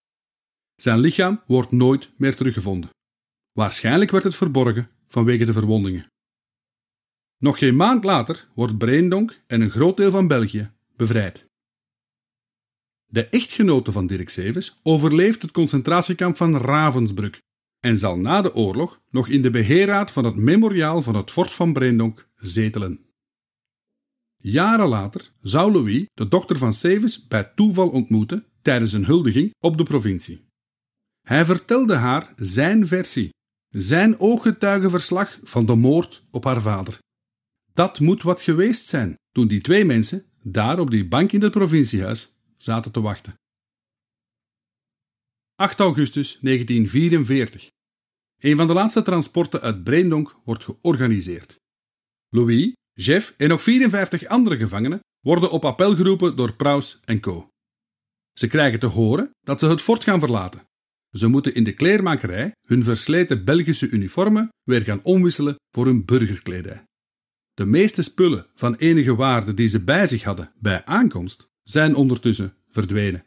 Zijn 0.76 1.00
lichaam 1.00 1.44
wordt 1.48 1.72
nooit 1.72 2.10
meer 2.18 2.36
teruggevonden. 2.36 2.90
Waarschijnlijk 3.52 4.12
werd 4.12 4.24
het 4.24 4.36
verborgen 4.36 4.90
vanwege 5.08 5.46
de 5.46 5.54
verwondingen. 5.54 6.08
Nog 7.38 7.58
geen 7.58 7.76
maand 7.76 8.04
later 8.04 8.48
wordt 8.54 8.78
Breendonk 8.78 9.42
en 9.48 9.62
een 9.62 9.70
groot 9.70 9.98
deel 9.98 10.12
van 10.12 10.28
België 10.28 10.72
bevrijd. 10.96 11.46
De 13.06 13.28
echtgenote 13.28 13.92
van 13.92 14.08
Dirk 14.08 14.30
Sevens 14.30 14.80
overleeft 14.84 15.42
het 15.42 15.52
concentratiekamp 15.52 16.38
van 16.38 16.58
Ravensbrück 16.58 17.42
en 17.80 17.98
zal 17.98 18.18
na 18.18 18.42
de 18.42 18.56
oorlog 18.56 19.02
nog 19.10 19.28
in 19.28 19.42
de 19.42 19.50
beheerraad 19.50 20.12
van 20.12 20.26
het 20.26 20.36
memoriaal 20.36 21.02
van 21.02 21.16
het 21.16 21.32
fort 21.32 21.52
van 21.52 21.74
Breendonk 21.74 22.30
zetelen. 22.36 23.06
Jaren 24.38 24.88
later 24.88 25.32
zou 25.42 25.72
Louis 25.72 26.06
de 26.14 26.28
dochter 26.28 26.58
van 26.58 26.74
Sevens 26.74 27.28
bij 27.28 27.52
toeval 27.56 27.90
ontmoeten 27.90 28.46
tijdens 28.62 28.94
een 28.94 29.06
huldiging 29.06 29.56
op 29.60 29.78
de 29.78 29.84
provincie. 29.84 30.46
Hij 31.22 31.46
vertelde 31.46 31.96
haar 31.96 32.34
zijn 32.36 32.88
versie, 32.88 33.30
zijn 33.70 34.20
ooggetuigenverslag 34.20 35.40
van 35.44 35.66
de 35.66 35.76
moord 35.76 36.22
op 36.32 36.44
haar 36.44 36.62
vader. 36.62 37.00
Dat 37.78 38.00
moet 38.00 38.24
wat 38.24 38.42
geweest 38.42 38.88
zijn 38.88 39.16
toen 39.32 39.48
die 39.48 39.62
twee 39.62 39.86
mensen 39.86 40.26
daar 40.44 40.80
op 40.80 40.92
die 40.92 41.08
bank 41.08 41.32
in 41.32 41.42
het 41.42 41.52
provinciehuis 41.52 42.34
zaten 42.56 42.92
te 42.92 43.02
wachten. 43.02 43.34
8 45.56 45.80
augustus 45.80 46.40
1944. 46.42 47.70
Een 48.38 48.56
van 48.56 48.68
de 48.68 48.74
laatste 48.74 49.02
transporten 49.02 49.62
uit 49.62 49.84
Breendonk 49.84 50.36
wordt 50.44 50.64
georganiseerd. 50.64 51.56
Louis, 52.30 52.74
Jeff 52.94 53.34
en 53.38 53.50
nog 53.50 53.62
54 53.62 54.26
andere 54.26 54.58
gevangenen 54.58 55.00
worden 55.20 55.52
op 55.52 55.66
appel 55.66 55.96
geroepen 55.96 56.36
door 56.36 56.54
Praus 56.54 57.00
en 57.06 57.20
co. 57.20 57.48
Ze 58.34 58.48
krijgen 58.48 58.80
te 58.80 58.88
horen 58.88 59.30
dat 59.40 59.60
ze 59.60 59.68
het 59.68 59.82
fort 59.82 60.04
gaan 60.04 60.20
verlaten. 60.20 60.64
Ze 61.12 61.28
moeten 61.28 61.56
in 61.56 61.64
de 61.64 61.74
kleermakerij 61.74 62.52
hun 62.68 62.84
versleten 62.84 63.46
Belgische 63.46 63.90
uniformen 63.90 64.50
weer 64.64 64.82
gaan 64.82 65.04
omwisselen 65.04 65.56
voor 65.72 65.86
hun 65.86 66.06
burgerkledij. 66.06 66.86
De 67.58 67.66
meeste 67.66 68.02
spullen 68.02 68.46
van 68.56 68.76
enige 68.76 69.16
waarde 69.16 69.54
die 69.54 69.68
ze 69.68 69.84
bij 69.84 70.08
zich 70.08 70.24
hadden 70.24 70.52
bij 70.60 70.86
aankomst 70.86 71.50
zijn 71.64 71.96
ondertussen 71.96 72.54
verdwenen. 72.72 73.24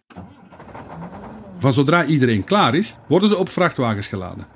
Van 1.59 1.73
zodra 1.73 2.05
iedereen 2.05 2.45
klaar 2.45 2.75
is, 2.75 2.97
worden 3.09 3.29
ze 3.29 3.37
op 3.37 3.49
vrachtwagens 3.49 4.07
geladen. 4.07 4.47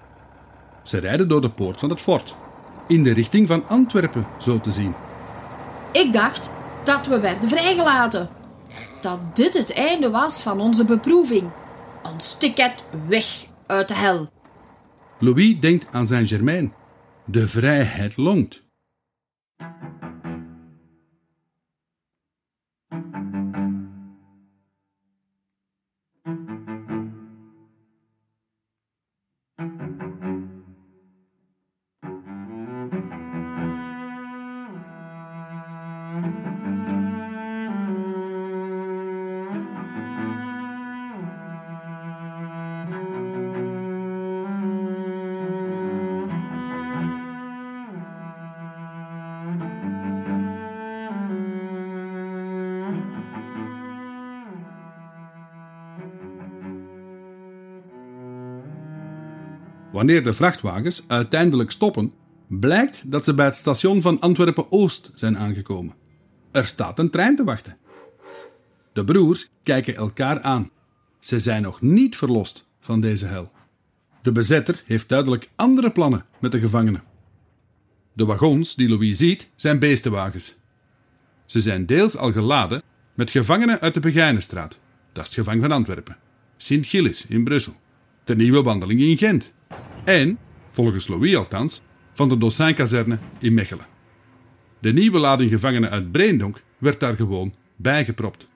Ze 0.82 0.98
rijden 0.98 1.28
door 1.28 1.40
de 1.40 1.50
poort 1.50 1.80
van 1.80 1.90
het 1.90 2.00
fort, 2.00 2.36
in 2.88 3.02
de 3.02 3.12
richting 3.12 3.48
van 3.48 3.68
Antwerpen, 3.68 4.26
zo 4.40 4.60
te 4.60 4.70
zien. 4.70 4.94
Ik 5.92 6.12
dacht 6.12 6.54
dat 6.84 7.06
we 7.06 7.20
werden 7.20 7.48
vrijgelaten. 7.48 8.28
Dat 9.00 9.36
dit 9.36 9.52
het 9.58 9.72
einde 9.72 10.10
was 10.10 10.42
van 10.42 10.60
onze 10.60 10.84
beproeving. 10.84 11.50
Ons 12.02 12.38
ticket 12.38 12.84
weg 13.08 13.46
uit 13.66 13.88
de 13.88 13.94
hel. 13.94 14.28
Louis 15.18 15.60
denkt 15.60 15.86
aan 15.90 16.06
zijn 16.06 16.26
Germain. 16.26 16.72
De 17.24 17.48
vrijheid 17.48 18.16
longt. 18.16 18.63
Thank 19.64 19.82
you. 19.82 19.93
Wanneer 60.04 60.24
de 60.24 60.32
vrachtwagens 60.32 61.04
uiteindelijk 61.06 61.70
stoppen, 61.70 62.12
blijkt 62.48 63.10
dat 63.10 63.24
ze 63.24 63.34
bij 63.34 63.44
het 63.44 63.54
station 63.54 64.02
van 64.02 64.20
Antwerpen-Oost 64.20 65.10
zijn 65.14 65.38
aangekomen. 65.38 65.94
Er 66.52 66.64
staat 66.64 66.98
een 66.98 67.10
trein 67.10 67.36
te 67.36 67.44
wachten. 67.44 67.76
De 68.92 69.04
broers 69.04 69.48
kijken 69.62 69.94
elkaar 69.94 70.40
aan. 70.40 70.70
Ze 71.18 71.40
zijn 71.40 71.62
nog 71.62 71.80
niet 71.80 72.16
verlost 72.16 72.66
van 72.80 73.00
deze 73.00 73.26
hel. 73.26 73.52
De 74.22 74.32
bezetter 74.32 74.82
heeft 74.86 75.08
duidelijk 75.08 75.48
andere 75.54 75.90
plannen 75.90 76.26
met 76.40 76.52
de 76.52 76.60
gevangenen. 76.60 77.02
De 78.12 78.24
wagons 78.24 78.74
die 78.74 78.88
Louis 78.88 79.18
ziet 79.18 79.48
zijn 79.56 79.78
beestenwagens. 79.78 80.56
Ze 81.44 81.60
zijn 81.60 81.86
deels 81.86 82.16
al 82.16 82.32
geladen 82.32 82.82
met 83.14 83.30
gevangenen 83.30 83.80
uit 83.80 83.94
de 83.94 84.00
Begijnenstraat, 84.00 84.78
dat 85.12 85.22
is 85.22 85.28
het 85.28 85.38
gevang 85.38 85.60
van 85.60 85.72
Antwerpen, 85.72 86.16
Sint-Gilles 86.56 87.26
in 87.26 87.44
Brussel, 87.44 87.74
de 88.24 88.36
nieuwe 88.36 88.62
wandeling 88.62 89.00
in 89.00 89.16
Gent 89.16 89.52
en, 90.04 90.38
volgens 90.70 91.08
Louis 91.08 91.36
althans, 91.36 91.82
van 92.14 92.28
de 92.28 92.38
Dossin-kazerne 92.38 93.18
in 93.38 93.54
Mechelen. 93.54 93.86
De 94.80 94.92
nieuwe 94.92 95.18
lading 95.18 95.50
gevangenen 95.50 95.90
uit 95.90 96.12
Breendonk 96.12 96.62
werd 96.78 97.00
daar 97.00 97.16
gewoon 97.16 97.54
bijgepropt. 97.76 98.48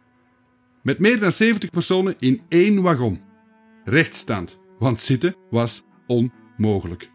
Met 0.83 0.99
meer 0.99 1.21
dan 1.21 1.33
70 1.33 1.71
personen 1.71 2.15
in 2.19 2.41
één 2.49 2.83
wagon. 2.83 3.21
rechtstaand, 3.85 4.59
want 4.79 5.01
zitten 5.01 5.35
was 5.51 5.83
onmogelijk. 6.07 7.11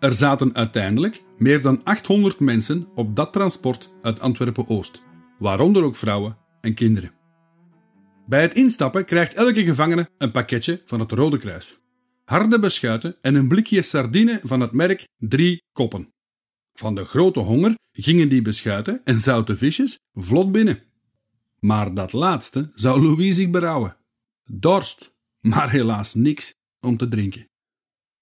Er 0.00 0.12
zaten 0.12 0.54
uiteindelijk 0.54 1.22
meer 1.38 1.60
dan 1.62 1.84
800 1.84 2.40
mensen 2.40 2.88
op 2.94 3.16
dat 3.16 3.32
transport 3.32 3.90
uit 4.02 4.20
Antwerpen-Oost, 4.20 5.02
waaronder 5.38 5.82
ook 5.82 5.96
vrouwen 5.96 6.36
en 6.60 6.74
kinderen. 6.74 7.12
Bij 8.26 8.42
het 8.42 8.54
instappen 8.54 9.04
krijgt 9.04 9.34
elke 9.34 9.64
gevangene 9.64 10.08
een 10.18 10.30
pakketje 10.30 10.82
van 10.86 11.00
het 11.00 11.12
Rode 11.12 11.38
Kruis. 11.38 11.83
Harde 12.24 12.58
beschuiten 12.58 13.16
en 13.20 13.34
een 13.34 13.48
blikje 13.48 13.82
sardine 13.82 14.40
van 14.42 14.60
het 14.60 14.72
merk 14.72 15.08
Drie 15.16 15.62
Koppen. 15.72 16.12
Van 16.72 16.94
de 16.94 17.04
grote 17.04 17.40
honger 17.40 17.74
gingen 17.92 18.28
die 18.28 18.42
beschuiten 18.42 19.00
en 19.04 19.20
zoute 19.20 19.56
visjes 19.56 19.98
vlot 20.12 20.52
binnen. 20.52 20.82
Maar 21.60 21.94
dat 21.94 22.12
laatste 22.12 22.70
zou 22.74 23.02
Louis 23.02 23.36
zich 23.36 23.50
berouwen. 23.50 23.96
Dorst, 24.42 25.12
maar 25.40 25.70
helaas 25.70 26.14
niks 26.14 26.54
om 26.80 26.96
te 26.96 27.08
drinken. 27.08 27.48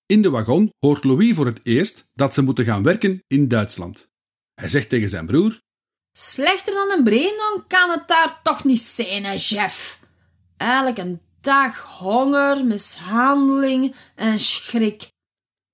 In 0.06 0.22
de 0.22 0.30
wagon 0.30 0.70
hoort 0.78 1.04
Louis 1.04 1.34
voor 1.34 1.46
het 1.46 1.60
eerst 1.62 2.08
dat 2.14 2.34
ze 2.34 2.42
moeten 2.42 2.64
gaan 2.64 2.82
werken 2.82 3.22
in 3.26 3.48
Duitsland. 3.48 4.08
Hij 4.54 4.68
zegt 4.68 4.88
tegen 4.88 5.08
zijn 5.08 5.26
broer: 5.26 5.60
Slechter 6.12 6.74
dan 6.74 6.90
een 6.90 7.04
Brandon 7.04 7.64
kan 7.66 7.90
het 7.90 8.08
daar 8.08 8.40
toch 8.42 8.64
niet 8.64 8.80
zijn, 8.80 9.24
hè, 9.24 9.38
chef. 9.38 10.00
Elke 10.56 11.18
dag 11.42 11.78
honger, 11.78 12.64
mishandeling 12.64 13.94
en 14.14 14.38
schrik. 14.38 15.11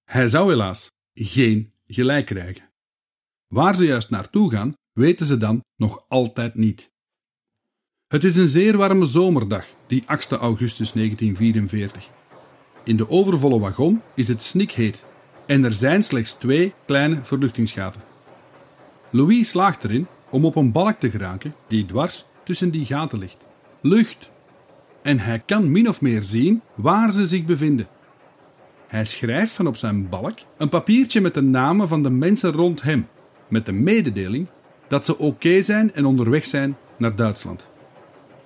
Hij 0.04 0.28
zou 0.28 0.48
helaas 0.48 0.90
geen 1.14 1.72
gelijk 1.86 2.26
krijgen. 2.26 2.70
Waar 3.46 3.74
ze 3.74 3.84
juist 3.84 4.10
naartoe 4.10 4.50
gaan, 4.50 4.72
weten 4.92 5.26
ze 5.26 5.36
dan 5.36 5.64
nog 5.76 6.04
altijd 6.08 6.54
niet. 6.54 6.90
Het 8.06 8.24
is 8.24 8.36
een 8.36 8.48
zeer 8.48 8.76
warme 8.76 9.04
zomerdag, 9.04 9.66
die 9.86 10.02
8 10.06 10.32
augustus 10.32 10.92
1944. 10.92 12.08
In 12.84 12.96
de 12.96 13.08
overvolle 13.08 13.58
wagon 13.58 14.02
is 14.14 14.28
het 14.28 14.42
snikheet 14.42 15.04
en 15.46 15.64
er 15.64 15.72
zijn 15.72 16.02
slechts 16.02 16.34
twee 16.34 16.74
kleine 16.86 17.24
verluchtingsgaten. 17.24 18.02
Louis 19.10 19.48
slaagt 19.48 19.84
erin 19.84 20.06
om 20.30 20.44
op 20.44 20.56
een 20.56 20.72
balk 20.72 21.00
te 21.00 21.10
geraken 21.10 21.54
die 21.66 21.86
dwars 21.86 22.24
tussen 22.44 22.70
die 22.70 22.84
gaten 22.84 23.18
ligt. 23.18 23.38
Lucht! 23.80 24.36
En 25.08 25.18
hij 25.18 25.42
kan 25.46 25.70
min 25.70 25.88
of 25.88 26.00
meer 26.00 26.22
zien 26.22 26.62
waar 26.74 27.12
ze 27.12 27.26
zich 27.26 27.44
bevinden. 27.44 27.88
Hij 28.86 29.04
schrijft 29.04 29.52
van 29.52 29.66
op 29.66 29.76
zijn 29.76 30.08
balk 30.08 30.38
een 30.56 30.68
papiertje 30.68 31.20
met 31.20 31.34
de 31.34 31.42
namen 31.42 31.88
van 31.88 32.02
de 32.02 32.10
mensen 32.10 32.52
rond 32.52 32.82
hem, 32.82 33.08
met 33.48 33.66
de 33.66 33.72
mededeling 33.72 34.46
dat 34.88 35.04
ze 35.04 35.18
oké 35.18 35.62
zijn 35.62 35.94
en 35.94 36.06
onderweg 36.06 36.44
zijn 36.44 36.76
naar 36.96 37.16
Duitsland. 37.16 37.68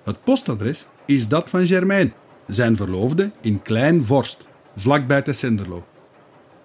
Het 0.03 0.23
postadres 0.23 0.85
is 1.05 1.27
dat 1.27 1.49
van 1.49 1.67
Germain, 1.67 2.13
zijn 2.47 2.75
verloofde 2.75 3.31
in 3.41 3.61
Klein 3.61 4.03
Vorst, 4.03 4.47
vlakbij 4.75 5.21
Tessenderlo. 5.21 5.85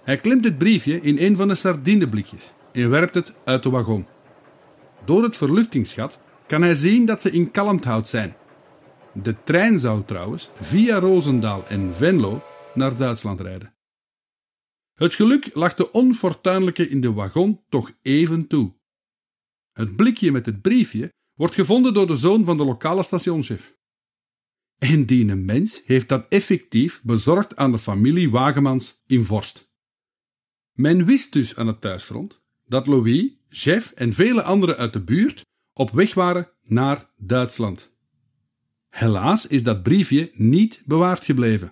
Hij 0.02 0.18
klimt 0.18 0.44
het 0.44 0.58
briefje 0.58 1.00
in 1.00 1.18
een 1.18 1.36
van 1.36 1.48
de 1.48 1.54
sardineblikjes 1.54 2.52
en 2.72 2.90
werpt 2.90 3.14
het 3.14 3.32
uit 3.44 3.62
de 3.62 3.70
wagon. 3.70 4.06
Door 5.04 5.22
het 5.22 5.36
verluchtingsgat 5.36 6.18
kan 6.46 6.62
hij 6.62 6.74
zien 6.74 7.06
dat 7.06 7.22
ze 7.22 7.30
in 7.30 7.50
Kalmthout 7.50 8.08
zijn. 8.08 8.34
De 9.12 9.42
trein 9.44 9.78
zou 9.78 10.04
trouwens 10.04 10.50
via 10.60 10.98
Roosendaal 10.98 11.66
en 11.66 11.94
Venlo 11.94 12.42
naar 12.74 12.96
Duitsland 12.96 13.40
rijden. 13.40 13.74
Het 14.94 15.14
geluk 15.14 15.50
lag 15.54 15.74
de 15.74 15.90
onfortuinlijke 15.92 16.88
in 16.88 17.00
de 17.00 17.12
wagon 17.12 17.64
toch 17.68 17.92
even 18.02 18.46
toe. 18.46 18.72
Het 19.72 19.96
blikje 19.96 20.32
met 20.32 20.46
het 20.46 20.62
briefje 20.62 21.12
wordt 21.34 21.54
gevonden 21.54 21.94
door 21.94 22.06
de 22.06 22.16
zoon 22.16 22.44
van 22.44 22.56
de 22.56 22.64
lokale 22.64 23.02
stationschef. 23.02 23.76
En 24.78 25.06
die 25.06 25.24
mens 25.24 25.82
heeft 25.84 26.08
dat 26.08 26.26
effectief 26.28 27.02
bezorgd 27.02 27.56
aan 27.56 27.72
de 27.72 27.78
familie 27.78 28.30
Wagemans 28.30 29.02
in 29.06 29.24
Vorst. 29.24 29.70
Men 30.72 31.04
wist 31.04 31.32
dus 31.32 31.56
aan 31.56 31.66
het 31.66 31.80
thuisfront 31.80 32.40
dat 32.66 32.86
Louis, 32.86 33.32
Jeff 33.48 33.92
en 33.92 34.12
vele 34.12 34.42
anderen 34.42 34.76
uit 34.76 34.92
de 34.92 35.00
buurt 35.00 35.42
op 35.72 35.90
weg 35.90 36.14
waren 36.14 36.50
naar 36.62 37.10
Duitsland. 37.16 37.96
Helaas 38.88 39.46
is 39.46 39.62
dat 39.62 39.82
briefje 39.82 40.30
niet 40.34 40.82
bewaard 40.84 41.24
gebleven. 41.24 41.70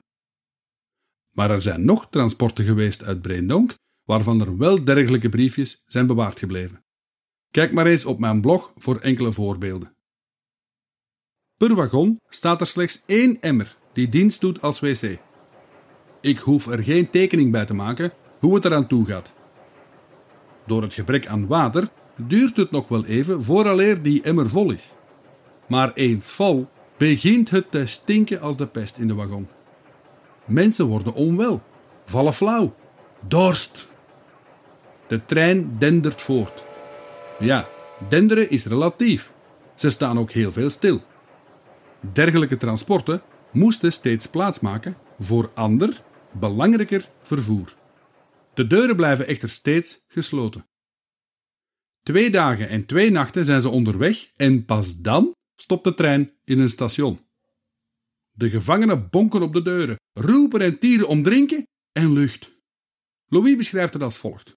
Maar 1.30 1.50
er 1.50 1.62
zijn 1.62 1.84
nog 1.84 2.10
transporten 2.10 2.64
geweest 2.64 3.04
uit 3.04 3.22
Breendonk, 3.22 3.74
waarvan 4.04 4.40
er 4.40 4.56
wel 4.56 4.84
dergelijke 4.84 5.28
briefjes 5.28 5.82
zijn 5.86 6.06
bewaard 6.06 6.38
gebleven. 6.38 6.84
Kijk 7.50 7.72
maar 7.72 7.86
eens 7.86 8.04
op 8.04 8.18
mijn 8.18 8.40
blog 8.40 8.72
voor 8.76 8.98
enkele 8.98 9.32
voorbeelden. 9.32 9.96
Per 11.56 11.74
wagon 11.74 12.20
staat 12.28 12.60
er 12.60 12.66
slechts 12.66 13.02
één 13.06 13.40
emmer 13.40 13.76
die 13.92 14.08
dienst 14.08 14.40
doet 14.40 14.62
als 14.62 14.80
wc. 14.80 15.18
Ik 16.20 16.38
hoef 16.38 16.66
er 16.66 16.82
geen 16.82 17.10
tekening 17.10 17.52
bij 17.52 17.64
te 17.64 17.74
maken 17.74 18.12
hoe 18.38 18.54
het 18.54 18.64
eraan 18.64 18.86
toe 18.86 19.06
gaat. 19.06 19.32
Door 20.66 20.82
het 20.82 20.94
gebrek 20.94 21.26
aan 21.26 21.46
water 21.46 21.88
duurt 22.16 22.56
het 22.56 22.70
nog 22.70 22.88
wel 22.88 23.04
even 23.04 23.44
vooraleer 23.44 24.02
die 24.02 24.22
emmer 24.22 24.48
vol 24.48 24.70
is. 24.70 24.92
Maar 25.68 25.92
eens 25.92 26.32
vol 26.32 26.68
begint 26.96 27.50
het 27.50 27.70
te 27.70 27.86
stinken 27.86 28.40
als 28.40 28.56
de 28.56 28.66
pest 28.66 28.98
in 28.98 29.08
de 29.08 29.14
wagon. 29.14 29.48
Mensen 30.44 30.86
worden 30.86 31.14
onwel, 31.14 31.62
vallen 32.04 32.34
flauw, 32.34 32.74
dorst. 33.26 33.86
De 35.06 35.24
trein 35.24 35.78
dendert 35.78 36.22
voort. 36.22 36.64
Ja, 37.38 37.68
denderen 38.08 38.50
is 38.50 38.66
relatief. 38.66 39.32
Ze 39.74 39.90
staan 39.90 40.18
ook 40.18 40.30
heel 40.30 40.52
veel 40.52 40.70
stil. 40.70 41.02
Dergelijke 42.12 42.56
transporten 42.56 43.22
moesten 43.50 43.92
steeds 43.92 44.26
plaatsmaken 44.26 44.96
voor 45.18 45.50
ander, 45.54 46.02
belangrijker 46.32 47.08
vervoer. 47.22 47.74
De 48.54 48.66
deuren 48.66 48.96
blijven 48.96 49.26
echter 49.26 49.48
steeds 49.48 50.00
gesloten. 50.08 50.66
Twee 52.02 52.30
dagen 52.30 52.68
en 52.68 52.86
twee 52.86 53.10
nachten 53.10 53.44
zijn 53.44 53.62
ze 53.62 53.68
onderweg 53.68 54.30
en 54.36 54.64
pas 54.64 54.96
dan 54.96 55.35
stopt 55.56 55.84
de 55.84 55.94
trein 55.94 56.32
in 56.44 56.58
een 56.58 56.70
station. 56.70 57.20
De 58.32 58.50
gevangenen 58.50 59.10
bonken 59.10 59.42
op 59.42 59.52
de 59.52 59.62
deuren, 59.62 59.96
roepen 60.12 60.60
en 60.60 60.78
tieren 60.78 61.08
om 61.08 61.22
drinken 61.22 61.66
en 61.92 62.12
lucht. 62.12 62.50
Louis 63.26 63.56
beschrijft 63.56 63.92
het 63.92 64.02
als 64.02 64.16
volgt. 64.16 64.52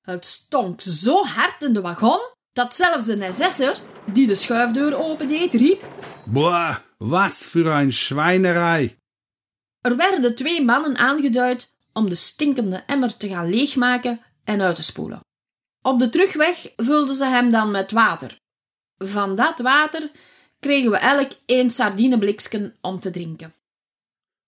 Het 0.00 0.26
stonk 0.26 0.80
zo 0.80 1.24
hard 1.24 1.62
in 1.62 1.72
de 1.72 1.80
wagon 1.80 2.20
dat 2.52 2.74
zelfs 2.74 3.04
de 3.04 3.32
SS'er, 3.32 3.78
die 4.12 4.26
de 4.26 4.34
schuifdeur 4.34 4.96
opendeed, 4.96 5.54
riep: 5.54 5.84
Boah, 6.24 6.76
was 6.98 7.44
voor 7.44 7.66
een 7.66 7.92
schwijnerij! 7.92 8.96
Er 9.80 9.96
werden 9.96 10.34
twee 10.34 10.64
mannen 10.64 10.96
aangeduid 10.96 11.74
om 11.92 12.08
de 12.08 12.14
stinkende 12.14 12.76
emmer 12.76 13.16
te 13.16 13.28
gaan 13.28 13.50
leegmaken 13.50 14.20
en 14.44 14.60
uit 14.60 14.76
te 14.76 14.82
spoelen. 14.82 15.20
Op 15.82 15.98
de 15.98 16.08
terugweg 16.08 16.72
vulden 16.76 17.14
ze 17.14 17.24
hem 17.24 17.50
dan 17.50 17.70
met 17.70 17.90
water. 17.90 18.36
Van 18.98 19.34
dat 19.36 19.58
water 19.58 20.10
kregen 20.62 20.90
we 20.90 20.96
elk 20.96 21.32
één 21.46 21.70
sardineblikje 21.70 22.74
om 22.80 23.00
te 23.00 23.10
drinken. 23.10 23.54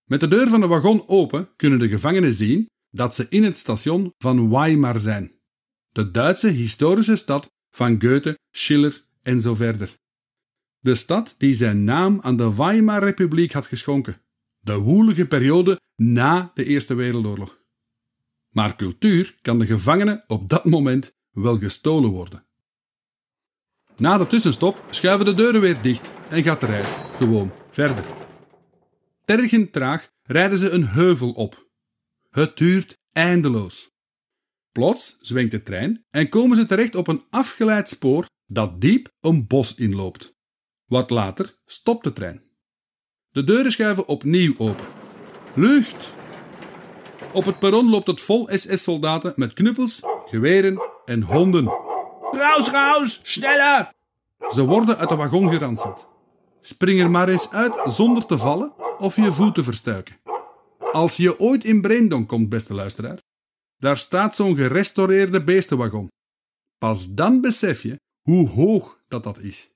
Met 0.04 0.20
de 0.20 0.28
deur 0.28 0.48
van 0.48 0.60
de 0.60 0.66
wagon 0.66 1.08
open 1.08 1.48
kunnen 1.56 1.78
de 1.78 1.88
gevangenen 1.88 2.34
zien 2.34 2.66
dat 2.90 3.14
ze 3.14 3.26
in 3.28 3.44
het 3.44 3.58
station 3.58 4.12
van 4.18 4.50
Weimar 4.50 5.00
zijn, 5.00 5.32
de 5.92 6.10
Duitse 6.10 6.48
historische 6.48 7.16
stad 7.16 7.50
van 7.70 8.00
Goethe, 8.02 8.38
Schiller 8.50 9.04
en 9.22 9.40
zo 9.40 9.54
verder. 9.54 9.96
De 10.78 10.94
stad 10.94 11.34
die 11.38 11.54
zijn 11.54 11.84
naam 11.84 12.18
aan 12.22 12.36
de 12.36 12.54
Weimar-republiek 12.54 13.52
had 13.52 13.66
geschonken, 13.66 14.20
de 14.60 14.76
woelige 14.76 15.26
periode 15.26 15.80
na 15.96 16.50
de 16.54 16.64
Eerste 16.64 16.94
Wereldoorlog. 16.94 17.58
Maar 18.48 18.76
cultuur 18.76 19.34
kan 19.42 19.58
de 19.58 19.66
gevangenen 19.66 20.24
op 20.26 20.48
dat 20.48 20.64
moment 20.64 21.12
wel 21.30 21.58
gestolen 21.58 22.10
worden. 22.10 22.44
Na 23.96 24.18
de 24.18 24.26
tussenstop 24.26 24.84
schuiven 24.90 25.24
de 25.24 25.34
deuren 25.34 25.60
weer 25.60 25.82
dicht 25.82 26.12
en 26.28 26.42
gaat 26.42 26.60
de 26.60 26.66
reis 26.66 26.96
gewoon 27.16 27.52
verder. 27.70 28.04
Tergend 29.24 29.72
traag 29.72 30.08
rijden 30.22 30.58
ze 30.58 30.70
een 30.70 30.86
heuvel 30.86 31.30
op. 31.30 31.68
Het 32.30 32.56
duurt 32.56 32.98
eindeloos. 33.12 33.90
Plots 34.72 35.16
zwengt 35.20 35.50
de 35.50 35.62
trein 35.62 36.04
en 36.10 36.28
komen 36.28 36.56
ze 36.56 36.66
terecht 36.66 36.94
op 36.94 37.08
een 37.08 37.22
afgeleid 37.30 37.88
spoor 37.88 38.26
dat 38.46 38.80
diep 38.80 39.08
een 39.20 39.46
bos 39.46 39.74
inloopt. 39.74 40.34
Wat 40.84 41.10
later 41.10 41.54
stopt 41.64 42.04
de 42.04 42.12
trein. 42.12 42.42
De 43.30 43.44
deuren 43.44 43.72
schuiven 43.72 44.06
opnieuw 44.06 44.54
open. 44.58 44.86
Lucht! 45.54 46.12
Op 47.32 47.44
het 47.44 47.58
perron 47.58 47.90
loopt 47.90 48.06
het 48.06 48.20
vol 48.20 48.48
SS-soldaten 48.52 49.32
met 49.36 49.52
knuppels, 49.52 50.00
geweren 50.26 50.80
en 51.04 51.22
honden. 51.22 51.93
Raus, 52.36 52.70
raus, 52.70 53.20
sneller! 53.22 53.92
Ze 54.50 54.64
worden 54.64 54.98
uit 54.98 55.08
de 55.08 55.16
wagon 55.16 55.48
geranseld. 55.48 56.06
Spring 56.60 57.00
er 57.00 57.10
maar 57.10 57.28
eens 57.28 57.50
uit 57.50 57.74
zonder 57.84 58.26
te 58.26 58.38
vallen 58.38 58.72
of 58.98 59.16
je 59.16 59.32
voet 59.32 59.54
te 59.54 59.62
verstuiken. 59.62 60.16
Als 60.92 61.16
je 61.16 61.38
ooit 61.38 61.64
in 61.64 61.80
Breendonk 61.80 62.28
komt, 62.28 62.48
beste 62.48 62.74
luisteraar, 62.74 63.18
daar 63.78 63.96
staat 63.96 64.34
zo'n 64.34 64.56
gerestaureerde 64.56 65.44
beestenwagon. 65.44 66.08
Pas 66.78 67.14
dan 67.14 67.40
besef 67.40 67.82
je 67.82 68.00
hoe 68.22 68.48
hoog 68.48 68.98
dat 69.08 69.24
dat 69.24 69.38
is. 69.38 69.70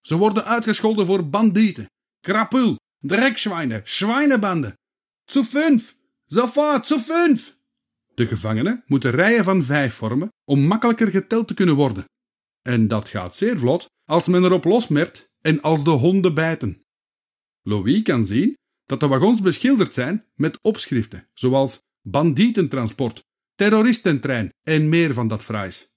Ze 0.00 0.16
worden 0.16 0.44
uitgescholden 0.44 1.06
voor 1.06 1.28
bandieten, 1.28 1.90
krapul, 2.20 2.76
drekschwijnen, 2.98 3.80
zwijnenbanden, 3.84 4.74
Zu 5.28 5.44
fünf! 5.44 5.94
Sofort, 6.28 6.86
zu 6.86 6.98
fünf! 6.98 7.57
De 8.18 8.26
gevangenen 8.26 8.82
moeten 8.86 9.10
rijen 9.10 9.44
van 9.44 9.62
vijf 9.62 9.94
vormen 9.94 10.28
om 10.44 10.60
makkelijker 10.60 11.08
geteld 11.08 11.48
te 11.48 11.54
kunnen 11.54 11.74
worden. 11.74 12.04
En 12.62 12.88
dat 12.88 13.08
gaat 13.08 13.36
zeer 13.36 13.58
vlot 13.58 13.86
als 14.04 14.28
men 14.28 14.44
erop 14.44 14.64
losmert 14.64 15.28
en 15.40 15.62
als 15.62 15.84
de 15.84 15.90
honden 15.90 16.34
bijten. 16.34 16.82
Louis 17.62 18.02
kan 18.02 18.26
zien 18.26 18.54
dat 18.86 19.00
de 19.00 19.06
wagons 19.08 19.40
beschilderd 19.40 19.94
zijn 19.94 20.24
met 20.34 20.58
opschriften, 20.62 21.28
zoals 21.34 21.78
bandietentransport, 22.02 23.22
terroristentrein 23.54 24.50
en 24.62 24.88
meer 24.88 25.14
van 25.14 25.28
dat 25.28 25.44
fraais. 25.44 25.88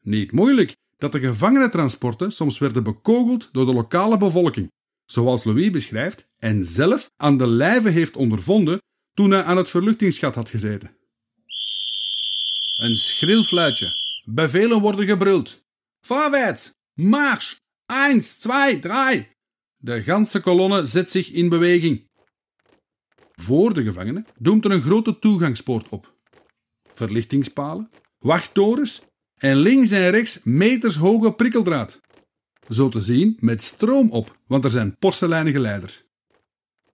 Niet 0.00 0.32
moeilijk 0.32 0.76
dat 0.96 1.12
de 1.12 1.18
gevangenentransporten 1.18 2.32
soms 2.32 2.58
werden 2.58 2.82
bekogeld 2.82 3.48
door 3.52 3.66
de 3.66 3.74
lokale 3.74 4.18
bevolking, 4.18 4.68
zoals 5.04 5.44
Louis 5.44 5.70
beschrijft 5.70 6.26
en 6.36 6.64
zelf 6.64 7.10
aan 7.16 7.36
de 7.36 7.46
lijve 7.46 7.88
heeft 7.88 8.16
ondervonden 8.16 8.78
toen 9.12 9.30
hij 9.30 9.42
aan 9.42 9.56
het 9.56 9.70
verluchtingsgat 9.70 10.34
had 10.34 10.48
gezeten. 10.48 10.98
Een 12.80 12.96
schril 12.96 13.42
fluitje. 13.42 13.92
Bevelen 14.24 14.80
worden 14.80 15.06
gebruld. 15.06 15.60
Voorwaarts! 16.06 16.70
Marsch! 16.94 17.56
Eins, 17.86 18.36
twee, 18.36 18.78
drie! 18.78 19.28
De 19.76 20.02
ganse 20.02 20.40
kolonne 20.40 20.86
zet 20.86 21.10
zich 21.10 21.30
in 21.30 21.48
beweging. 21.48 22.08
Voor 23.32 23.74
de 23.74 23.82
gevangenen 23.82 24.26
doemt 24.38 24.64
er 24.64 24.70
een 24.70 24.82
grote 24.82 25.18
toegangspoort 25.18 25.88
op. 25.88 26.14
Verlichtingspalen, 26.92 27.90
wachttorens 28.18 29.02
en 29.34 29.56
links 29.56 29.90
en 29.90 30.10
rechts 30.10 30.40
metershoge 30.42 31.32
prikkeldraad. 31.32 32.00
Zo 32.68 32.88
te 32.88 33.00
zien 33.00 33.36
met 33.40 33.62
stroom 33.62 34.10
op, 34.10 34.38
want 34.46 34.64
er 34.64 34.70
zijn 34.70 34.96
porseleinen 34.98 35.52
geleiders. 35.52 36.04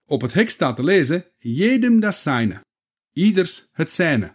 Op 0.07 0.20
het 0.20 0.33
hek 0.33 0.51
staat 0.51 0.77
te 0.77 0.85
lezen: 0.85 1.25
Jedem 1.38 2.01
das 2.01 2.22
seine. 2.22 2.61
Ieders 3.12 3.68
het 3.72 3.90
zijne. 3.90 4.35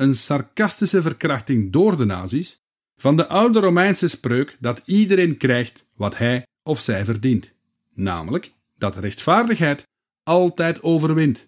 Een 0.00 0.14
sarcastische 0.14 1.02
verkrachting 1.02 1.72
door 1.72 1.96
de 1.96 2.04
nazi's 2.04 2.60
van 2.96 3.16
de 3.16 3.28
oude 3.28 3.60
Romeinse 3.60 4.08
spreuk 4.08 4.56
dat 4.60 4.82
iedereen 4.84 5.36
krijgt 5.36 5.86
wat 5.94 6.16
hij 6.16 6.46
of 6.62 6.80
zij 6.80 7.04
verdient, 7.04 7.52
namelijk 7.94 8.52
dat 8.76 8.96
rechtvaardigheid 8.96 9.82
altijd 10.22 10.82
overwint. 10.82 11.46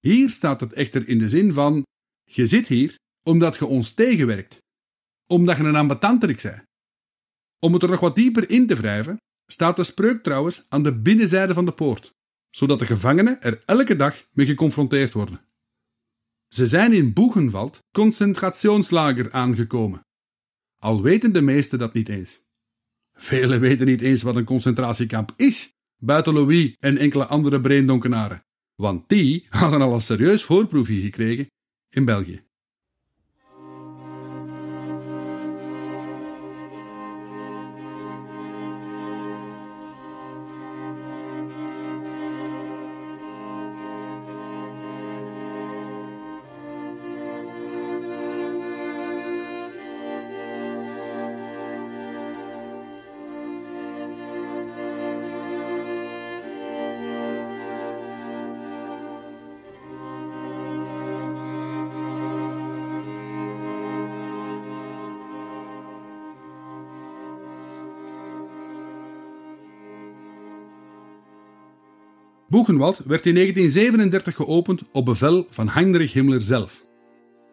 Hier 0.00 0.30
staat 0.30 0.60
het 0.60 0.72
echter 0.72 1.08
in 1.08 1.18
de 1.18 1.28
zin 1.28 1.52
van: 1.52 1.82
je 2.24 2.46
zit 2.46 2.66
hier 2.66 2.94
omdat 3.22 3.56
je 3.56 3.66
ons 3.66 3.92
tegenwerkt, 3.92 4.58
omdat 5.26 5.56
je 5.56 5.62
een 5.62 5.76
ambetanterik 5.76 6.42
bent. 6.42 6.62
Om 7.58 7.72
het 7.72 7.82
er 7.82 7.88
nog 7.88 8.00
wat 8.00 8.14
dieper 8.14 8.50
in 8.50 8.66
te 8.66 8.74
wrijven, 8.74 9.16
staat 9.46 9.76
de 9.76 9.84
spreuk 9.84 10.22
trouwens 10.22 10.66
aan 10.68 10.82
de 10.82 10.94
binnenzijde 10.94 11.54
van 11.54 11.64
de 11.64 11.72
poort, 11.72 12.12
zodat 12.50 12.78
de 12.78 12.86
gevangenen 12.86 13.42
er 13.42 13.62
elke 13.64 13.96
dag 13.96 14.24
mee 14.32 14.46
geconfronteerd 14.46 15.12
worden. 15.12 15.45
Ze 16.48 16.66
zijn 16.66 16.92
in 16.92 17.12
Boegenwald 17.12 17.78
concentrationslager 17.90 19.32
aangekomen. 19.32 20.00
Al 20.78 21.02
weten 21.02 21.32
de 21.32 21.40
meesten 21.40 21.78
dat 21.78 21.92
niet 21.92 22.08
eens. 22.08 22.44
Velen 23.12 23.60
weten 23.60 23.86
niet 23.86 24.00
eens 24.00 24.22
wat 24.22 24.36
een 24.36 24.44
concentratiekamp 24.44 25.32
is, 25.36 25.72
buiten 25.96 26.34
Louis 26.34 26.76
en 26.78 26.98
enkele 26.98 27.26
andere 27.26 27.60
breendonkenaren, 27.60 28.44
want 28.74 29.08
die 29.08 29.46
hadden 29.48 29.80
al 29.80 29.94
een 29.94 30.00
serieus 30.00 30.44
voorproefje 30.44 31.00
gekregen 31.00 31.46
in 31.88 32.04
België. 32.04 32.45
Boegenwald 72.48 72.96
werd 72.96 73.26
in 73.26 73.34
1937 73.34 74.34
geopend 74.34 74.82
op 74.92 75.04
bevel 75.04 75.46
van 75.50 75.68
Heinrich 75.68 76.12
Himmler 76.12 76.40
zelf. 76.40 76.84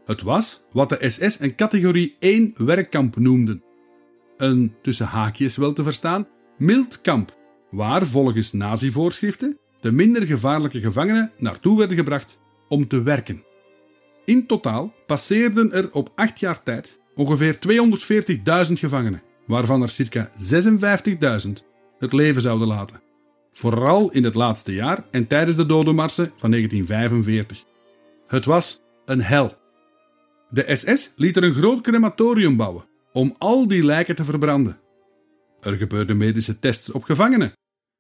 Het 0.06 0.22
was 0.22 0.66
wat 0.72 0.90
de 0.90 1.10
SS 1.10 1.40
een 1.40 1.56
categorie 1.56 2.16
1 2.20 2.54
werkkamp 2.56 3.16
noemden. 3.16 3.64
Een, 4.38 4.76
tussen 4.82 5.06
haakjes 5.06 5.58
wel 5.58 5.74
te 5.74 5.84
verstaan, 5.84 6.28
mild 6.58 7.02
kamp, 7.02 7.38
waar 7.72 8.06
volgens 8.06 8.52
nazi-voorschriften 8.52 9.58
de 9.82 9.92
minder 9.92 10.26
gevaarlijke 10.26 10.80
gevangenen 10.80 11.32
naartoe 11.38 11.78
werden 11.78 11.98
gebracht 11.98 12.38
om 12.68 12.88
te 12.88 13.04
werken. 13.04 13.44
In 14.26 14.48
totaal 14.48 14.94
passeerden 15.06 15.72
er 15.72 15.92
op 15.92 16.12
acht 16.16 16.40
jaar 16.40 16.64
tijd 16.64 17.00
ongeveer 17.16 17.58
240.000 18.68 18.74
gevangenen, 18.74 19.22
waarvan 19.48 19.82
er 19.82 19.90
circa 19.90 20.32
56.000 21.48 21.52
het 22.00 22.14
leven 22.14 22.42
zouden 22.42 22.68
laten 22.68 23.02
vooral 23.54 24.12
in 24.12 24.24
het 24.24 24.36
laatste 24.36 24.74
jaar 24.74 25.06
en 25.12 25.28
tijdens 25.28 25.56
de 25.56 25.66
dodenmarsen 25.66 26.32
van 26.36 26.52
1945. 26.52 27.64
Het 28.28 28.46
was 28.46 28.82
een 29.06 29.22
hel. 29.22 29.58
De 30.50 30.76
SS 30.76 31.14
liet 31.16 31.36
er 31.36 31.44
een 31.44 31.54
groot 31.54 31.82
crematorium 31.82 32.56
bouwen 32.56 32.86
om 33.14 33.36
al 33.38 33.68
die 33.68 33.84
lijken 33.84 34.16
te 34.16 34.26
verbranden. 34.26 34.80
Er 35.62 35.78
gebeurden 35.78 36.18
medische 36.18 36.60
tests 36.60 36.92
op 36.92 37.04
gevangenen, 37.04 37.54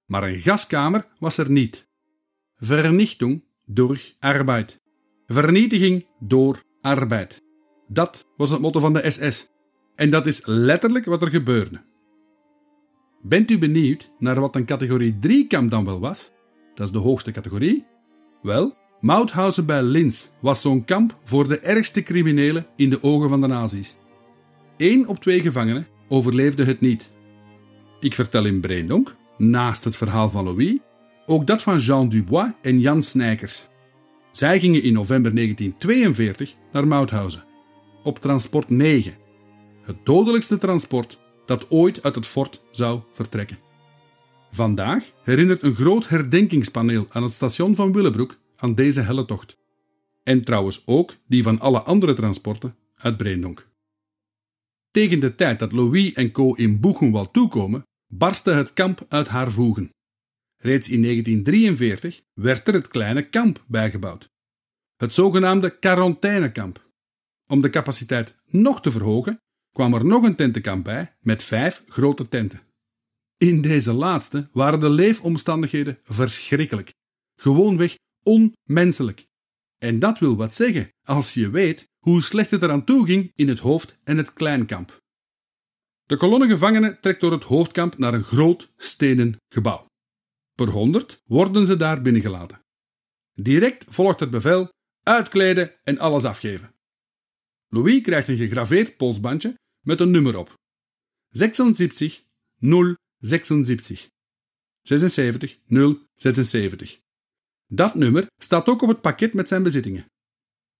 maar 0.05 0.23
een 0.23 0.39
gaskamer 0.39 1.07
was 1.19 1.37
er 1.37 1.51
niet. 1.51 1.87
Vernichting 2.55 3.43
door 3.65 3.99
arbeid. 4.19 4.79
Vernietiging 5.27 6.05
door 6.19 6.61
arbeid. 6.81 7.41
Dat 7.87 8.25
was 8.37 8.51
het 8.51 8.59
motto 8.59 8.79
van 8.79 8.93
de 8.93 9.09
SS. 9.11 9.49
En 9.95 10.09
dat 10.09 10.27
is 10.27 10.41
letterlijk 10.45 11.05
wat 11.05 11.21
er 11.21 11.29
gebeurde. 11.29 11.81
Bent 13.25 13.51
u 13.51 13.57
benieuwd 13.57 14.11
naar 14.19 14.39
wat 14.39 14.55
een 14.55 14.65
categorie 14.65 15.19
3 15.19 15.47
kamp 15.47 15.71
dan 15.71 15.85
wel 15.85 15.99
was? 15.99 16.31
Dat 16.75 16.85
is 16.85 16.93
de 16.93 16.99
hoogste 16.99 17.31
categorie. 17.31 17.85
Wel, 18.41 18.75
Mauthausen 19.01 19.65
bij 19.65 19.83
Linz 19.83 20.27
was 20.41 20.61
zo'n 20.61 20.85
kamp 20.85 21.17
voor 21.23 21.47
de 21.47 21.59
ergste 21.59 22.03
criminelen 22.03 22.65
in 22.75 22.89
de 22.89 23.03
ogen 23.03 23.29
van 23.29 23.41
de 23.41 23.47
nazi's. 23.47 23.97
Eén 24.77 25.07
op 25.07 25.19
twee 25.19 25.39
gevangenen 25.39 25.87
overleefde 26.07 26.65
het 26.65 26.81
niet. 26.81 27.09
Ik 27.99 28.15
vertel 28.15 28.45
in 28.45 28.59
Breendonk, 28.59 29.15
naast 29.37 29.83
het 29.83 29.95
verhaal 29.95 30.29
van 30.29 30.43
Louis, 30.43 30.77
ook 31.25 31.47
dat 31.47 31.63
van 31.63 31.79
Jean 31.79 32.09
Dubois 32.09 32.51
en 32.61 32.79
Jan 32.79 33.01
Snijkers. 33.01 33.67
Zij 34.31 34.59
gingen 34.59 34.83
in 34.83 34.93
november 34.93 35.35
1942 35.35 36.55
naar 36.71 36.87
Mauthausen, 36.87 37.45
op 38.03 38.19
transport 38.19 38.69
9, 38.69 39.13
het 39.83 39.97
dodelijkste 40.03 40.57
transport 40.57 41.19
dat 41.45 41.69
ooit 41.69 42.03
uit 42.03 42.15
het 42.15 42.27
fort 42.27 42.61
zou 42.71 43.01
vertrekken. 43.11 43.57
Vandaag 44.51 45.11
herinnert 45.23 45.63
een 45.63 45.75
groot 45.75 46.07
herdenkingspaneel 46.07 47.05
aan 47.09 47.23
het 47.23 47.33
station 47.33 47.75
van 47.75 47.91
Willebroek 47.91 48.37
aan 48.55 48.75
deze 48.75 49.01
helle 49.01 49.25
tocht. 49.25 49.57
En 50.23 50.43
trouwens 50.43 50.83
ook 50.85 51.15
die 51.27 51.43
van 51.43 51.59
alle 51.59 51.81
andere 51.81 52.13
transporten 52.13 52.75
uit 52.95 53.17
Breendonk. 53.17 53.67
Tegen 54.91 55.19
de 55.19 55.35
tijd 55.35 55.59
dat 55.59 55.71
Louis 55.71 56.13
en 56.13 56.31
co 56.31 56.53
in 56.53 56.79
Boegenwald 56.79 57.33
toekomen, 57.33 57.83
barstte 58.07 58.51
het 58.51 58.73
kamp 58.73 59.05
uit 59.09 59.27
haar 59.27 59.51
voegen. 59.51 59.89
Reeds 60.57 60.89
in 60.89 61.01
1943 61.01 62.21
werd 62.33 62.67
er 62.67 62.73
het 62.73 62.87
kleine 62.87 63.29
kamp 63.29 63.63
bijgebouwd. 63.67 64.29
Het 64.95 65.13
zogenaamde 65.13 65.79
quarantainekamp. 65.79 66.89
Om 67.47 67.61
de 67.61 67.69
capaciteit 67.69 68.35
nog 68.45 68.81
te 68.81 68.91
verhogen, 68.91 69.37
kwam 69.73 69.93
er 69.93 70.05
nog 70.05 70.23
een 70.23 70.35
tentenkamp 70.35 70.83
bij 70.83 71.15
met 71.19 71.43
vijf 71.43 71.83
grote 71.87 72.29
tenten. 72.29 72.61
In 73.37 73.61
deze 73.61 73.93
laatste 73.93 74.49
waren 74.51 74.79
de 74.79 74.89
leefomstandigheden 74.89 75.99
verschrikkelijk, 76.03 76.93
gewoonweg 77.35 77.95
onmenselijk. 78.23 79.25
En 79.77 79.99
dat 79.99 80.19
wil 80.19 80.35
wat 80.35 80.53
zeggen 80.53 80.89
als 81.07 81.33
je 81.33 81.49
weet 81.49 81.91
hoe 81.99 82.21
slecht 82.21 82.51
het 82.51 82.61
eraan 82.61 82.83
toe 82.83 83.05
ging 83.05 83.31
in 83.35 83.47
het 83.47 83.59
hoofd- 83.59 83.97
en 84.03 84.17
het 84.17 84.33
kleinkamp. 84.33 85.01
De 86.03 86.17
kolonne 86.17 86.47
gevangenen 86.47 86.99
trekt 86.99 87.21
door 87.21 87.31
het 87.31 87.43
hoofdkamp 87.43 87.97
naar 87.97 88.13
een 88.13 88.23
groot 88.23 88.71
stenen 88.77 89.37
gebouw. 89.47 89.85
Per 90.55 90.69
honderd 90.69 91.21
worden 91.25 91.65
ze 91.65 91.77
daar 91.77 92.01
binnengelaten. 92.01 92.59
Direct 93.33 93.85
volgt 93.87 94.19
het 94.19 94.29
bevel 94.29 94.69
uitkleden 95.03 95.71
en 95.83 95.97
alles 95.97 96.23
afgeven. 96.23 96.75
Louis 97.67 98.01
krijgt 98.01 98.27
een 98.27 98.37
gegraveerd 98.37 98.97
polsbandje 98.97 99.55
met 99.83 99.99
een 99.99 100.11
nummer 100.11 100.37
op. 100.37 100.53
76 101.29 102.23
076. 103.19 104.09
76 104.81 105.57
076. 106.13 106.99
Dat 107.67 107.95
nummer 107.95 108.27
staat 108.37 108.67
ook 108.67 108.81
op 108.81 108.89
het 108.89 109.01
pakket 109.01 109.33
met 109.33 109.47
zijn 109.47 109.63
bezittingen. 109.63 110.05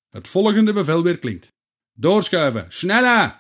Het 0.10 0.28
volgende 0.28 0.74
bevel 0.74 1.04
weer 1.04 1.20
klinkt. 1.20 1.48
Doorschuiven, 1.92 2.66
sneller! 2.70 3.38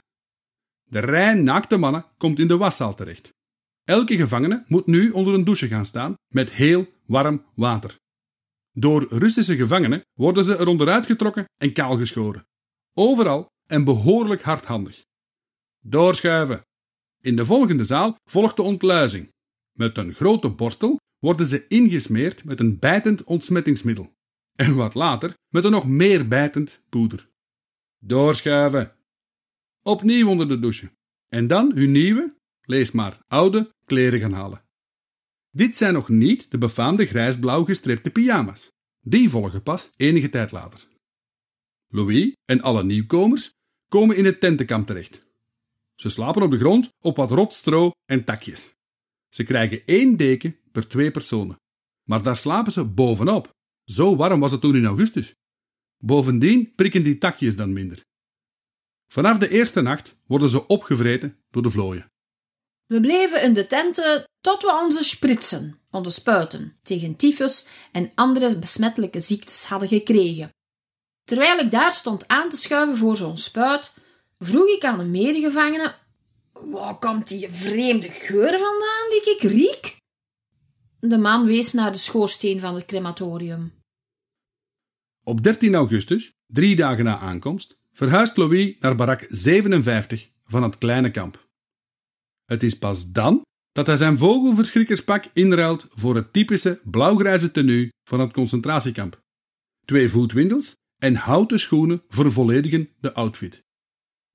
De 0.83 0.99
rij 0.99 1.33
naakte 1.33 1.77
mannen 1.77 2.05
komt 2.17 2.39
in 2.39 2.47
de 2.47 2.57
waszaal 2.57 2.95
terecht. 2.95 3.29
Elke 3.83 4.15
gevangene 4.15 4.63
moet 4.67 4.85
nu 4.85 5.11
onder 5.11 5.33
een 5.33 5.43
douche 5.43 5.67
gaan 5.67 5.85
staan 5.85 6.13
met 6.33 6.51
heel 6.51 6.93
warm 7.05 7.45
water. 7.55 7.95
Door 8.71 9.05
Russische 9.09 9.55
gevangenen 9.55 10.01
worden 10.13 10.45
ze 10.45 10.55
er 10.55 10.67
onderuit 10.67 11.05
getrokken 11.05 11.45
en 11.57 11.73
kaal 11.73 11.97
geschoren. 11.97 12.47
Overal 12.93 13.47
en 13.65 13.83
behoorlijk 13.83 14.41
hardhandig. 14.41 15.03
Doorschuiven. 15.85 16.61
In 17.21 17.35
de 17.35 17.45
volgende 17.45 17.83
zaal 17.83 18.15
volgt 18.29 18.55
de 18.55 18.61
ontluizing. 18.61 19.29
Met 19.71 19.97
een 19.97 20.13
grote 20.13 20.49
borstel 20.49 20.99
worden 21.19 21.45
ze 21.45 21.67
ingesmeerd 21.67 22.43
met 22.43 22.59
een 22.59 22.79
bijtend 22.79 23.23
ontsmettingsmiddel. 23.23 24.13
En 24.55 24.75
wat 24.75 24.93
later 24.93 25.33
met 25.49 25.63
een 25.63 25.71
nog 25.71 25.87
meer 25.87 26.27
bijtend 26.27 26.81
poeder. 26.89 27.29
Doorschuiven. 27.99 28.95
Opnieuw 29.81 30.27
onder 30.27 30.47
de 30.47 30.59
douche. 30.59 30.91
En 31.27 31.47
dan 31.47 31.71
hun 31.75 31.91
nieuwe, 31.91 32.35
lees 32.61 32.91
maar 32.91 33.19
oude, 33.27 33.73
kleren 33.85 34.19
gaan 34.19 34.33
halen. 34.33 34.63
Dit 35.49 35.77
zijn 35.77 35.93
nog 35.93 36.09
niet 36.09 36.51
de 36.51 36.57
befaamde 36.57 37.05
grijsblauw 37.05 37.63
gestripte 37.63 38.09
pyjama's. 38.09 38.71
Die 38.99 39.29
volgen 39.29 39.63
pas 39.63 39.91
enige 39.95 40.29
tijd 40.29 40.51
later. 40.51 40.87
Louis 41.87 42.35
en 42.45 42.61
alle 42.61 42.83
nieuwkomers 42.83 43.53
komen 43.87 44.17
in 44.17 44.25
het 44.25 44.39
tentenkamp 44.39 44.87
terecht. 44.87 45.32
Ze 46.03 46.09
slapen 46.09 46.41
op 46.41 46.51
de 46.51 46.57
grond 46.57 46.89
op 47.01 47.15
wat 47.15 47.31
rot 47.31 47.53
stro 47.53 47.91
en 48.05 48.23
takjes. 48.23 48.73
Ze 49.29 49.43
krijgen 49.43 49.85
één 49.85 50.17
deken 50.17 50.59
per 50.71 50.87
twee 50.87 51.11
personen. 51.11 51.55
Maar 52.03 52.23
daar 52.23 52.37
slapen 52.37 52.71
ze 52.71 52.85
bovenop. 52.85 53.49
Zo 53.85 54.15
warm 54.15 54.39
was 54.39 54.51
het 54.51 54.61
toen 54.61 54.75
in 54.75 54.85
augustus. 54.85 55.33
Bovendien 55.97 56.75
prikken 56.75 57.03
die 57.03 57.17
takjes 57.17 57.55
dan 57.55 57.73
minder. 57.73 58.01
Vanaf 59.07 59.37
de 59.37 59.49
eerste 59.49 59.81
nacht 59.81 60.15
worden 60.25 60.49
ze 60.49 60.67
opgevreten 60.67 61.37
door 61.51 61.63
de 61.63 61.69
vlooien. 61.69 62.11
We 62.85 62.99
bleven 62.99 63.43
in 63.43 63.53
de 63.53 63.67
tenten 63.67 64.23
tot 64.41 64.61
we 64.61 64.79
onze 64.83 65.03
spritsen, 65.03 65.79
onze 65.91 66.11
spuiten, 66.11 66.77
tegen 66.81 67.15
tyfus 67.15 67.67
en 67.91 68.11
andere 68.15 68.59
besmettelijke 68.59 69.19
ziektes 69.19 69.63
hadden 69.63 69.87
gekregen. 69.87 70.49
Terwijl 71.23 71.59
ik 71.59 71.71
daar 71.71 71.91
stond 71.91 72.27
aan 72.27 72.49
te 72.49 72.57
schuiven 72.57 72.97
voor 72.97 73.17
zo'n 73.17 73.37
spuit, 73.37 74.01
vroeg 74.45 74.67
ik 74.67 74.83
aan 74.85 74.99
een 74.99 75.11
medegevangene: 75.11 75.95
Waar 76.51 76.99
komt 76.99 77.27
die 77.27 77.49
vreemde 77.49 78.09
geur 78.09 78.51
vandaan 78.51 79.09
die 79.09 79.35
ik 79.35 79.41
riek? 79.41 79.97
De 80.99 81.17
man 81.17 81.45
wees 81.45 81.73
naar 81.73 81.91
de 81.91 81.97
schoorsteen 81.97 82.59
van 82.59 82.75
het 82.75 82.85
crematorium. 82.85 83.73
Op 85.23 85.43
13 85.43 85.75
augustus, 85.75 86.31
drie 86.47 86.75
dagen 86.75 87.03
na 87.03 87.19
aankomst, 87.19 87.77
verhuist 87.91 88.37
Louis 88.37 88.75
naar 88.79 88.95
barak 88.95 89.27
57 89.29 90.29
van 90.45 90.63
het 90.63 90.77
kleine 90.77 91.11
kamp. 91.11 91.47
Het 92.45 92.63
is 92.63 92.77
pas 92.77 93.11
dan 93.11 93.41
dat 93.71 93.87
hij 93.87 93.97
zijn 93.97 94.17
vogelverschrikkerspak 94.17 95.25
inruilt 95.33 95.87
voor 95.89 96.15
het 96.15 96.33
typische 96.33 96.81
blauwgrijze 96.83 97.51
tenue 97.51 97.89
van 98.03 98.19
het 98.19 98.33
concentratiekamp. 98.33 99.21
Twee 99.85 100.09
voetwindels 100.09 100.73
en 100.97 101.15
houten 101.15 101.59
schoenen 101.59 102.03
vervolledigen 102.07 102.89
de 102.99 103.13
outfit. 103.13 103.63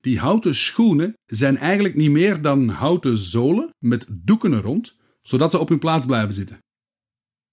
Die 0.00 0.18
houten 0.18 0.54
schoenen 0.54 1.14
zijn 1.26 1.56
eigenlijk 1.56 1.94
niet 1.94 2.10
meer 2.10 2.42
dan 2.42 2.68
houten 2.68 3.16
zolen 3.16 3.70
met 3.78 4.06
doeken 4.08 4.52
er 4.52 4.62
rond, 4.62 4.96
zodat 5.22 5.50
ze 5.50 5.58
op 5.58 5.68
hun 5.68 5.78
plaats 5.78 6.06
blijven 6.06 6.34
zitten. 6.34 6.58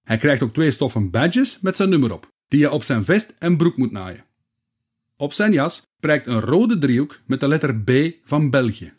Hij 0.03 0.17
krijgt 0.17 0.43
ook 0.43 0.53
twee 0.53 0.71
stoffen 0.71 1.11
badges 1.11 1.59
met 1.59 1.75
zijn 1.75 1.89
nummer 1.89 2.13
op, 2.13 2.27
die 2.47 2.59
je 2.59 2.71
op 2.71 2.83
zijn 2.83 3.05
vest 3.05 3.35
en 3.39 3.57
broek 3.57 3.77
moet 3.77 3.91
naaien. 3.91 4.25
Op 5.17 5.33
zijn 5.33 5.51
jas 5.51 5.81
prijkt 5.99 6.27
een 6.27 6.39
rode 6.39 6.77
driehoek 6.77 7.19
met 7.25 7.39
de 7.39 7.47
letter 7.47 7.75
B 7.75 7.91
van 8.23 8.49
België. 8.49 8.93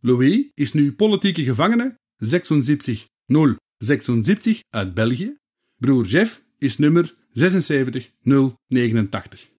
Louis 0.00 0.46
is 0.54 0.72
nu 0.72 0.92
politieke 0.92 1.44
gevangene 1.44 1.98
76076 2.16 4.60
uit 4.70 4.94
België. 4.94 5.36
Broer 5.76 6.06
Jeff 6.06 6.44
is 6.58 6.78
nummer 6.78 7.14
76089. 7.32 9.50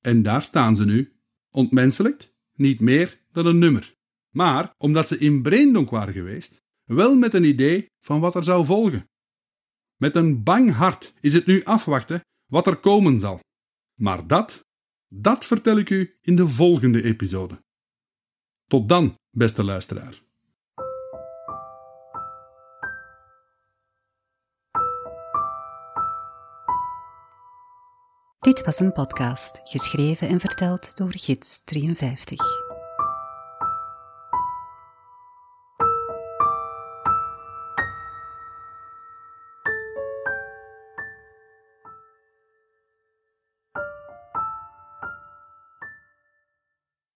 En 0.00 0.22
daar 0.22 0.42
staan 0.42 0.76
ze 0.76 0.84
nu, 0.84 1.12
ontmenselijkt, 1.50 2.34
niet 2.52 2.80
meer 2.80 3.20
dan 3.32 3.46
een 3.46 3.58
nummer. 3.58 3.96
Maar 4.30 4.74
omdat 4.78 5.08
ze 5.08 5.18
in 5.18 5.42
Breendonk 5.42 5.90
waren 5.90 6.14
geweest, 6.14 6.62
wel 6.84 7.16
met 7.16 7.34
een 7.34 7.44
idee 7.44 7.86
van 8.00 8.20
wat 8.20 8.34
er 8.34 8.44
zou 8.44 8.64
volgen. 8.64 9.08
Met 9.96 10.16
een 10.16 10.42
bang 10.42 10.72
hart 10.72 11.14
is 11.20 11.34
het 11.34 11.46
nu 11.46 11.64
afwachten 11.64 12.20
wat 12.46 12.66
er 12.66 12.76
komen 12.76 13.20
zal. 13.20 13.40
Maar 13.94 14.26
dat, 14.26 14.64
dat 15.08 15.46
vertel 15.46 15.76
ik 15.76 15.90
u 15.90 16.18
in 16.20 16.36
de 16.36 16.48
volgende 16.48 17.02
episode. 17.02 17.62
Tot 18.66 18.88
dan, 18.88 19.14
beste 19.30 19.64
luisteraar. 19.64 20.27
Dit 28.48 28.64
was 28.64 28.80
een 28.80 28.92
podcast, 28.92 29.60
geschreven 29.64 30.28
en 30.28 30.40
verteld 30.40 30.96
door 30.96 31.10
Gids 31.10 31.60
53. 31.64 32.67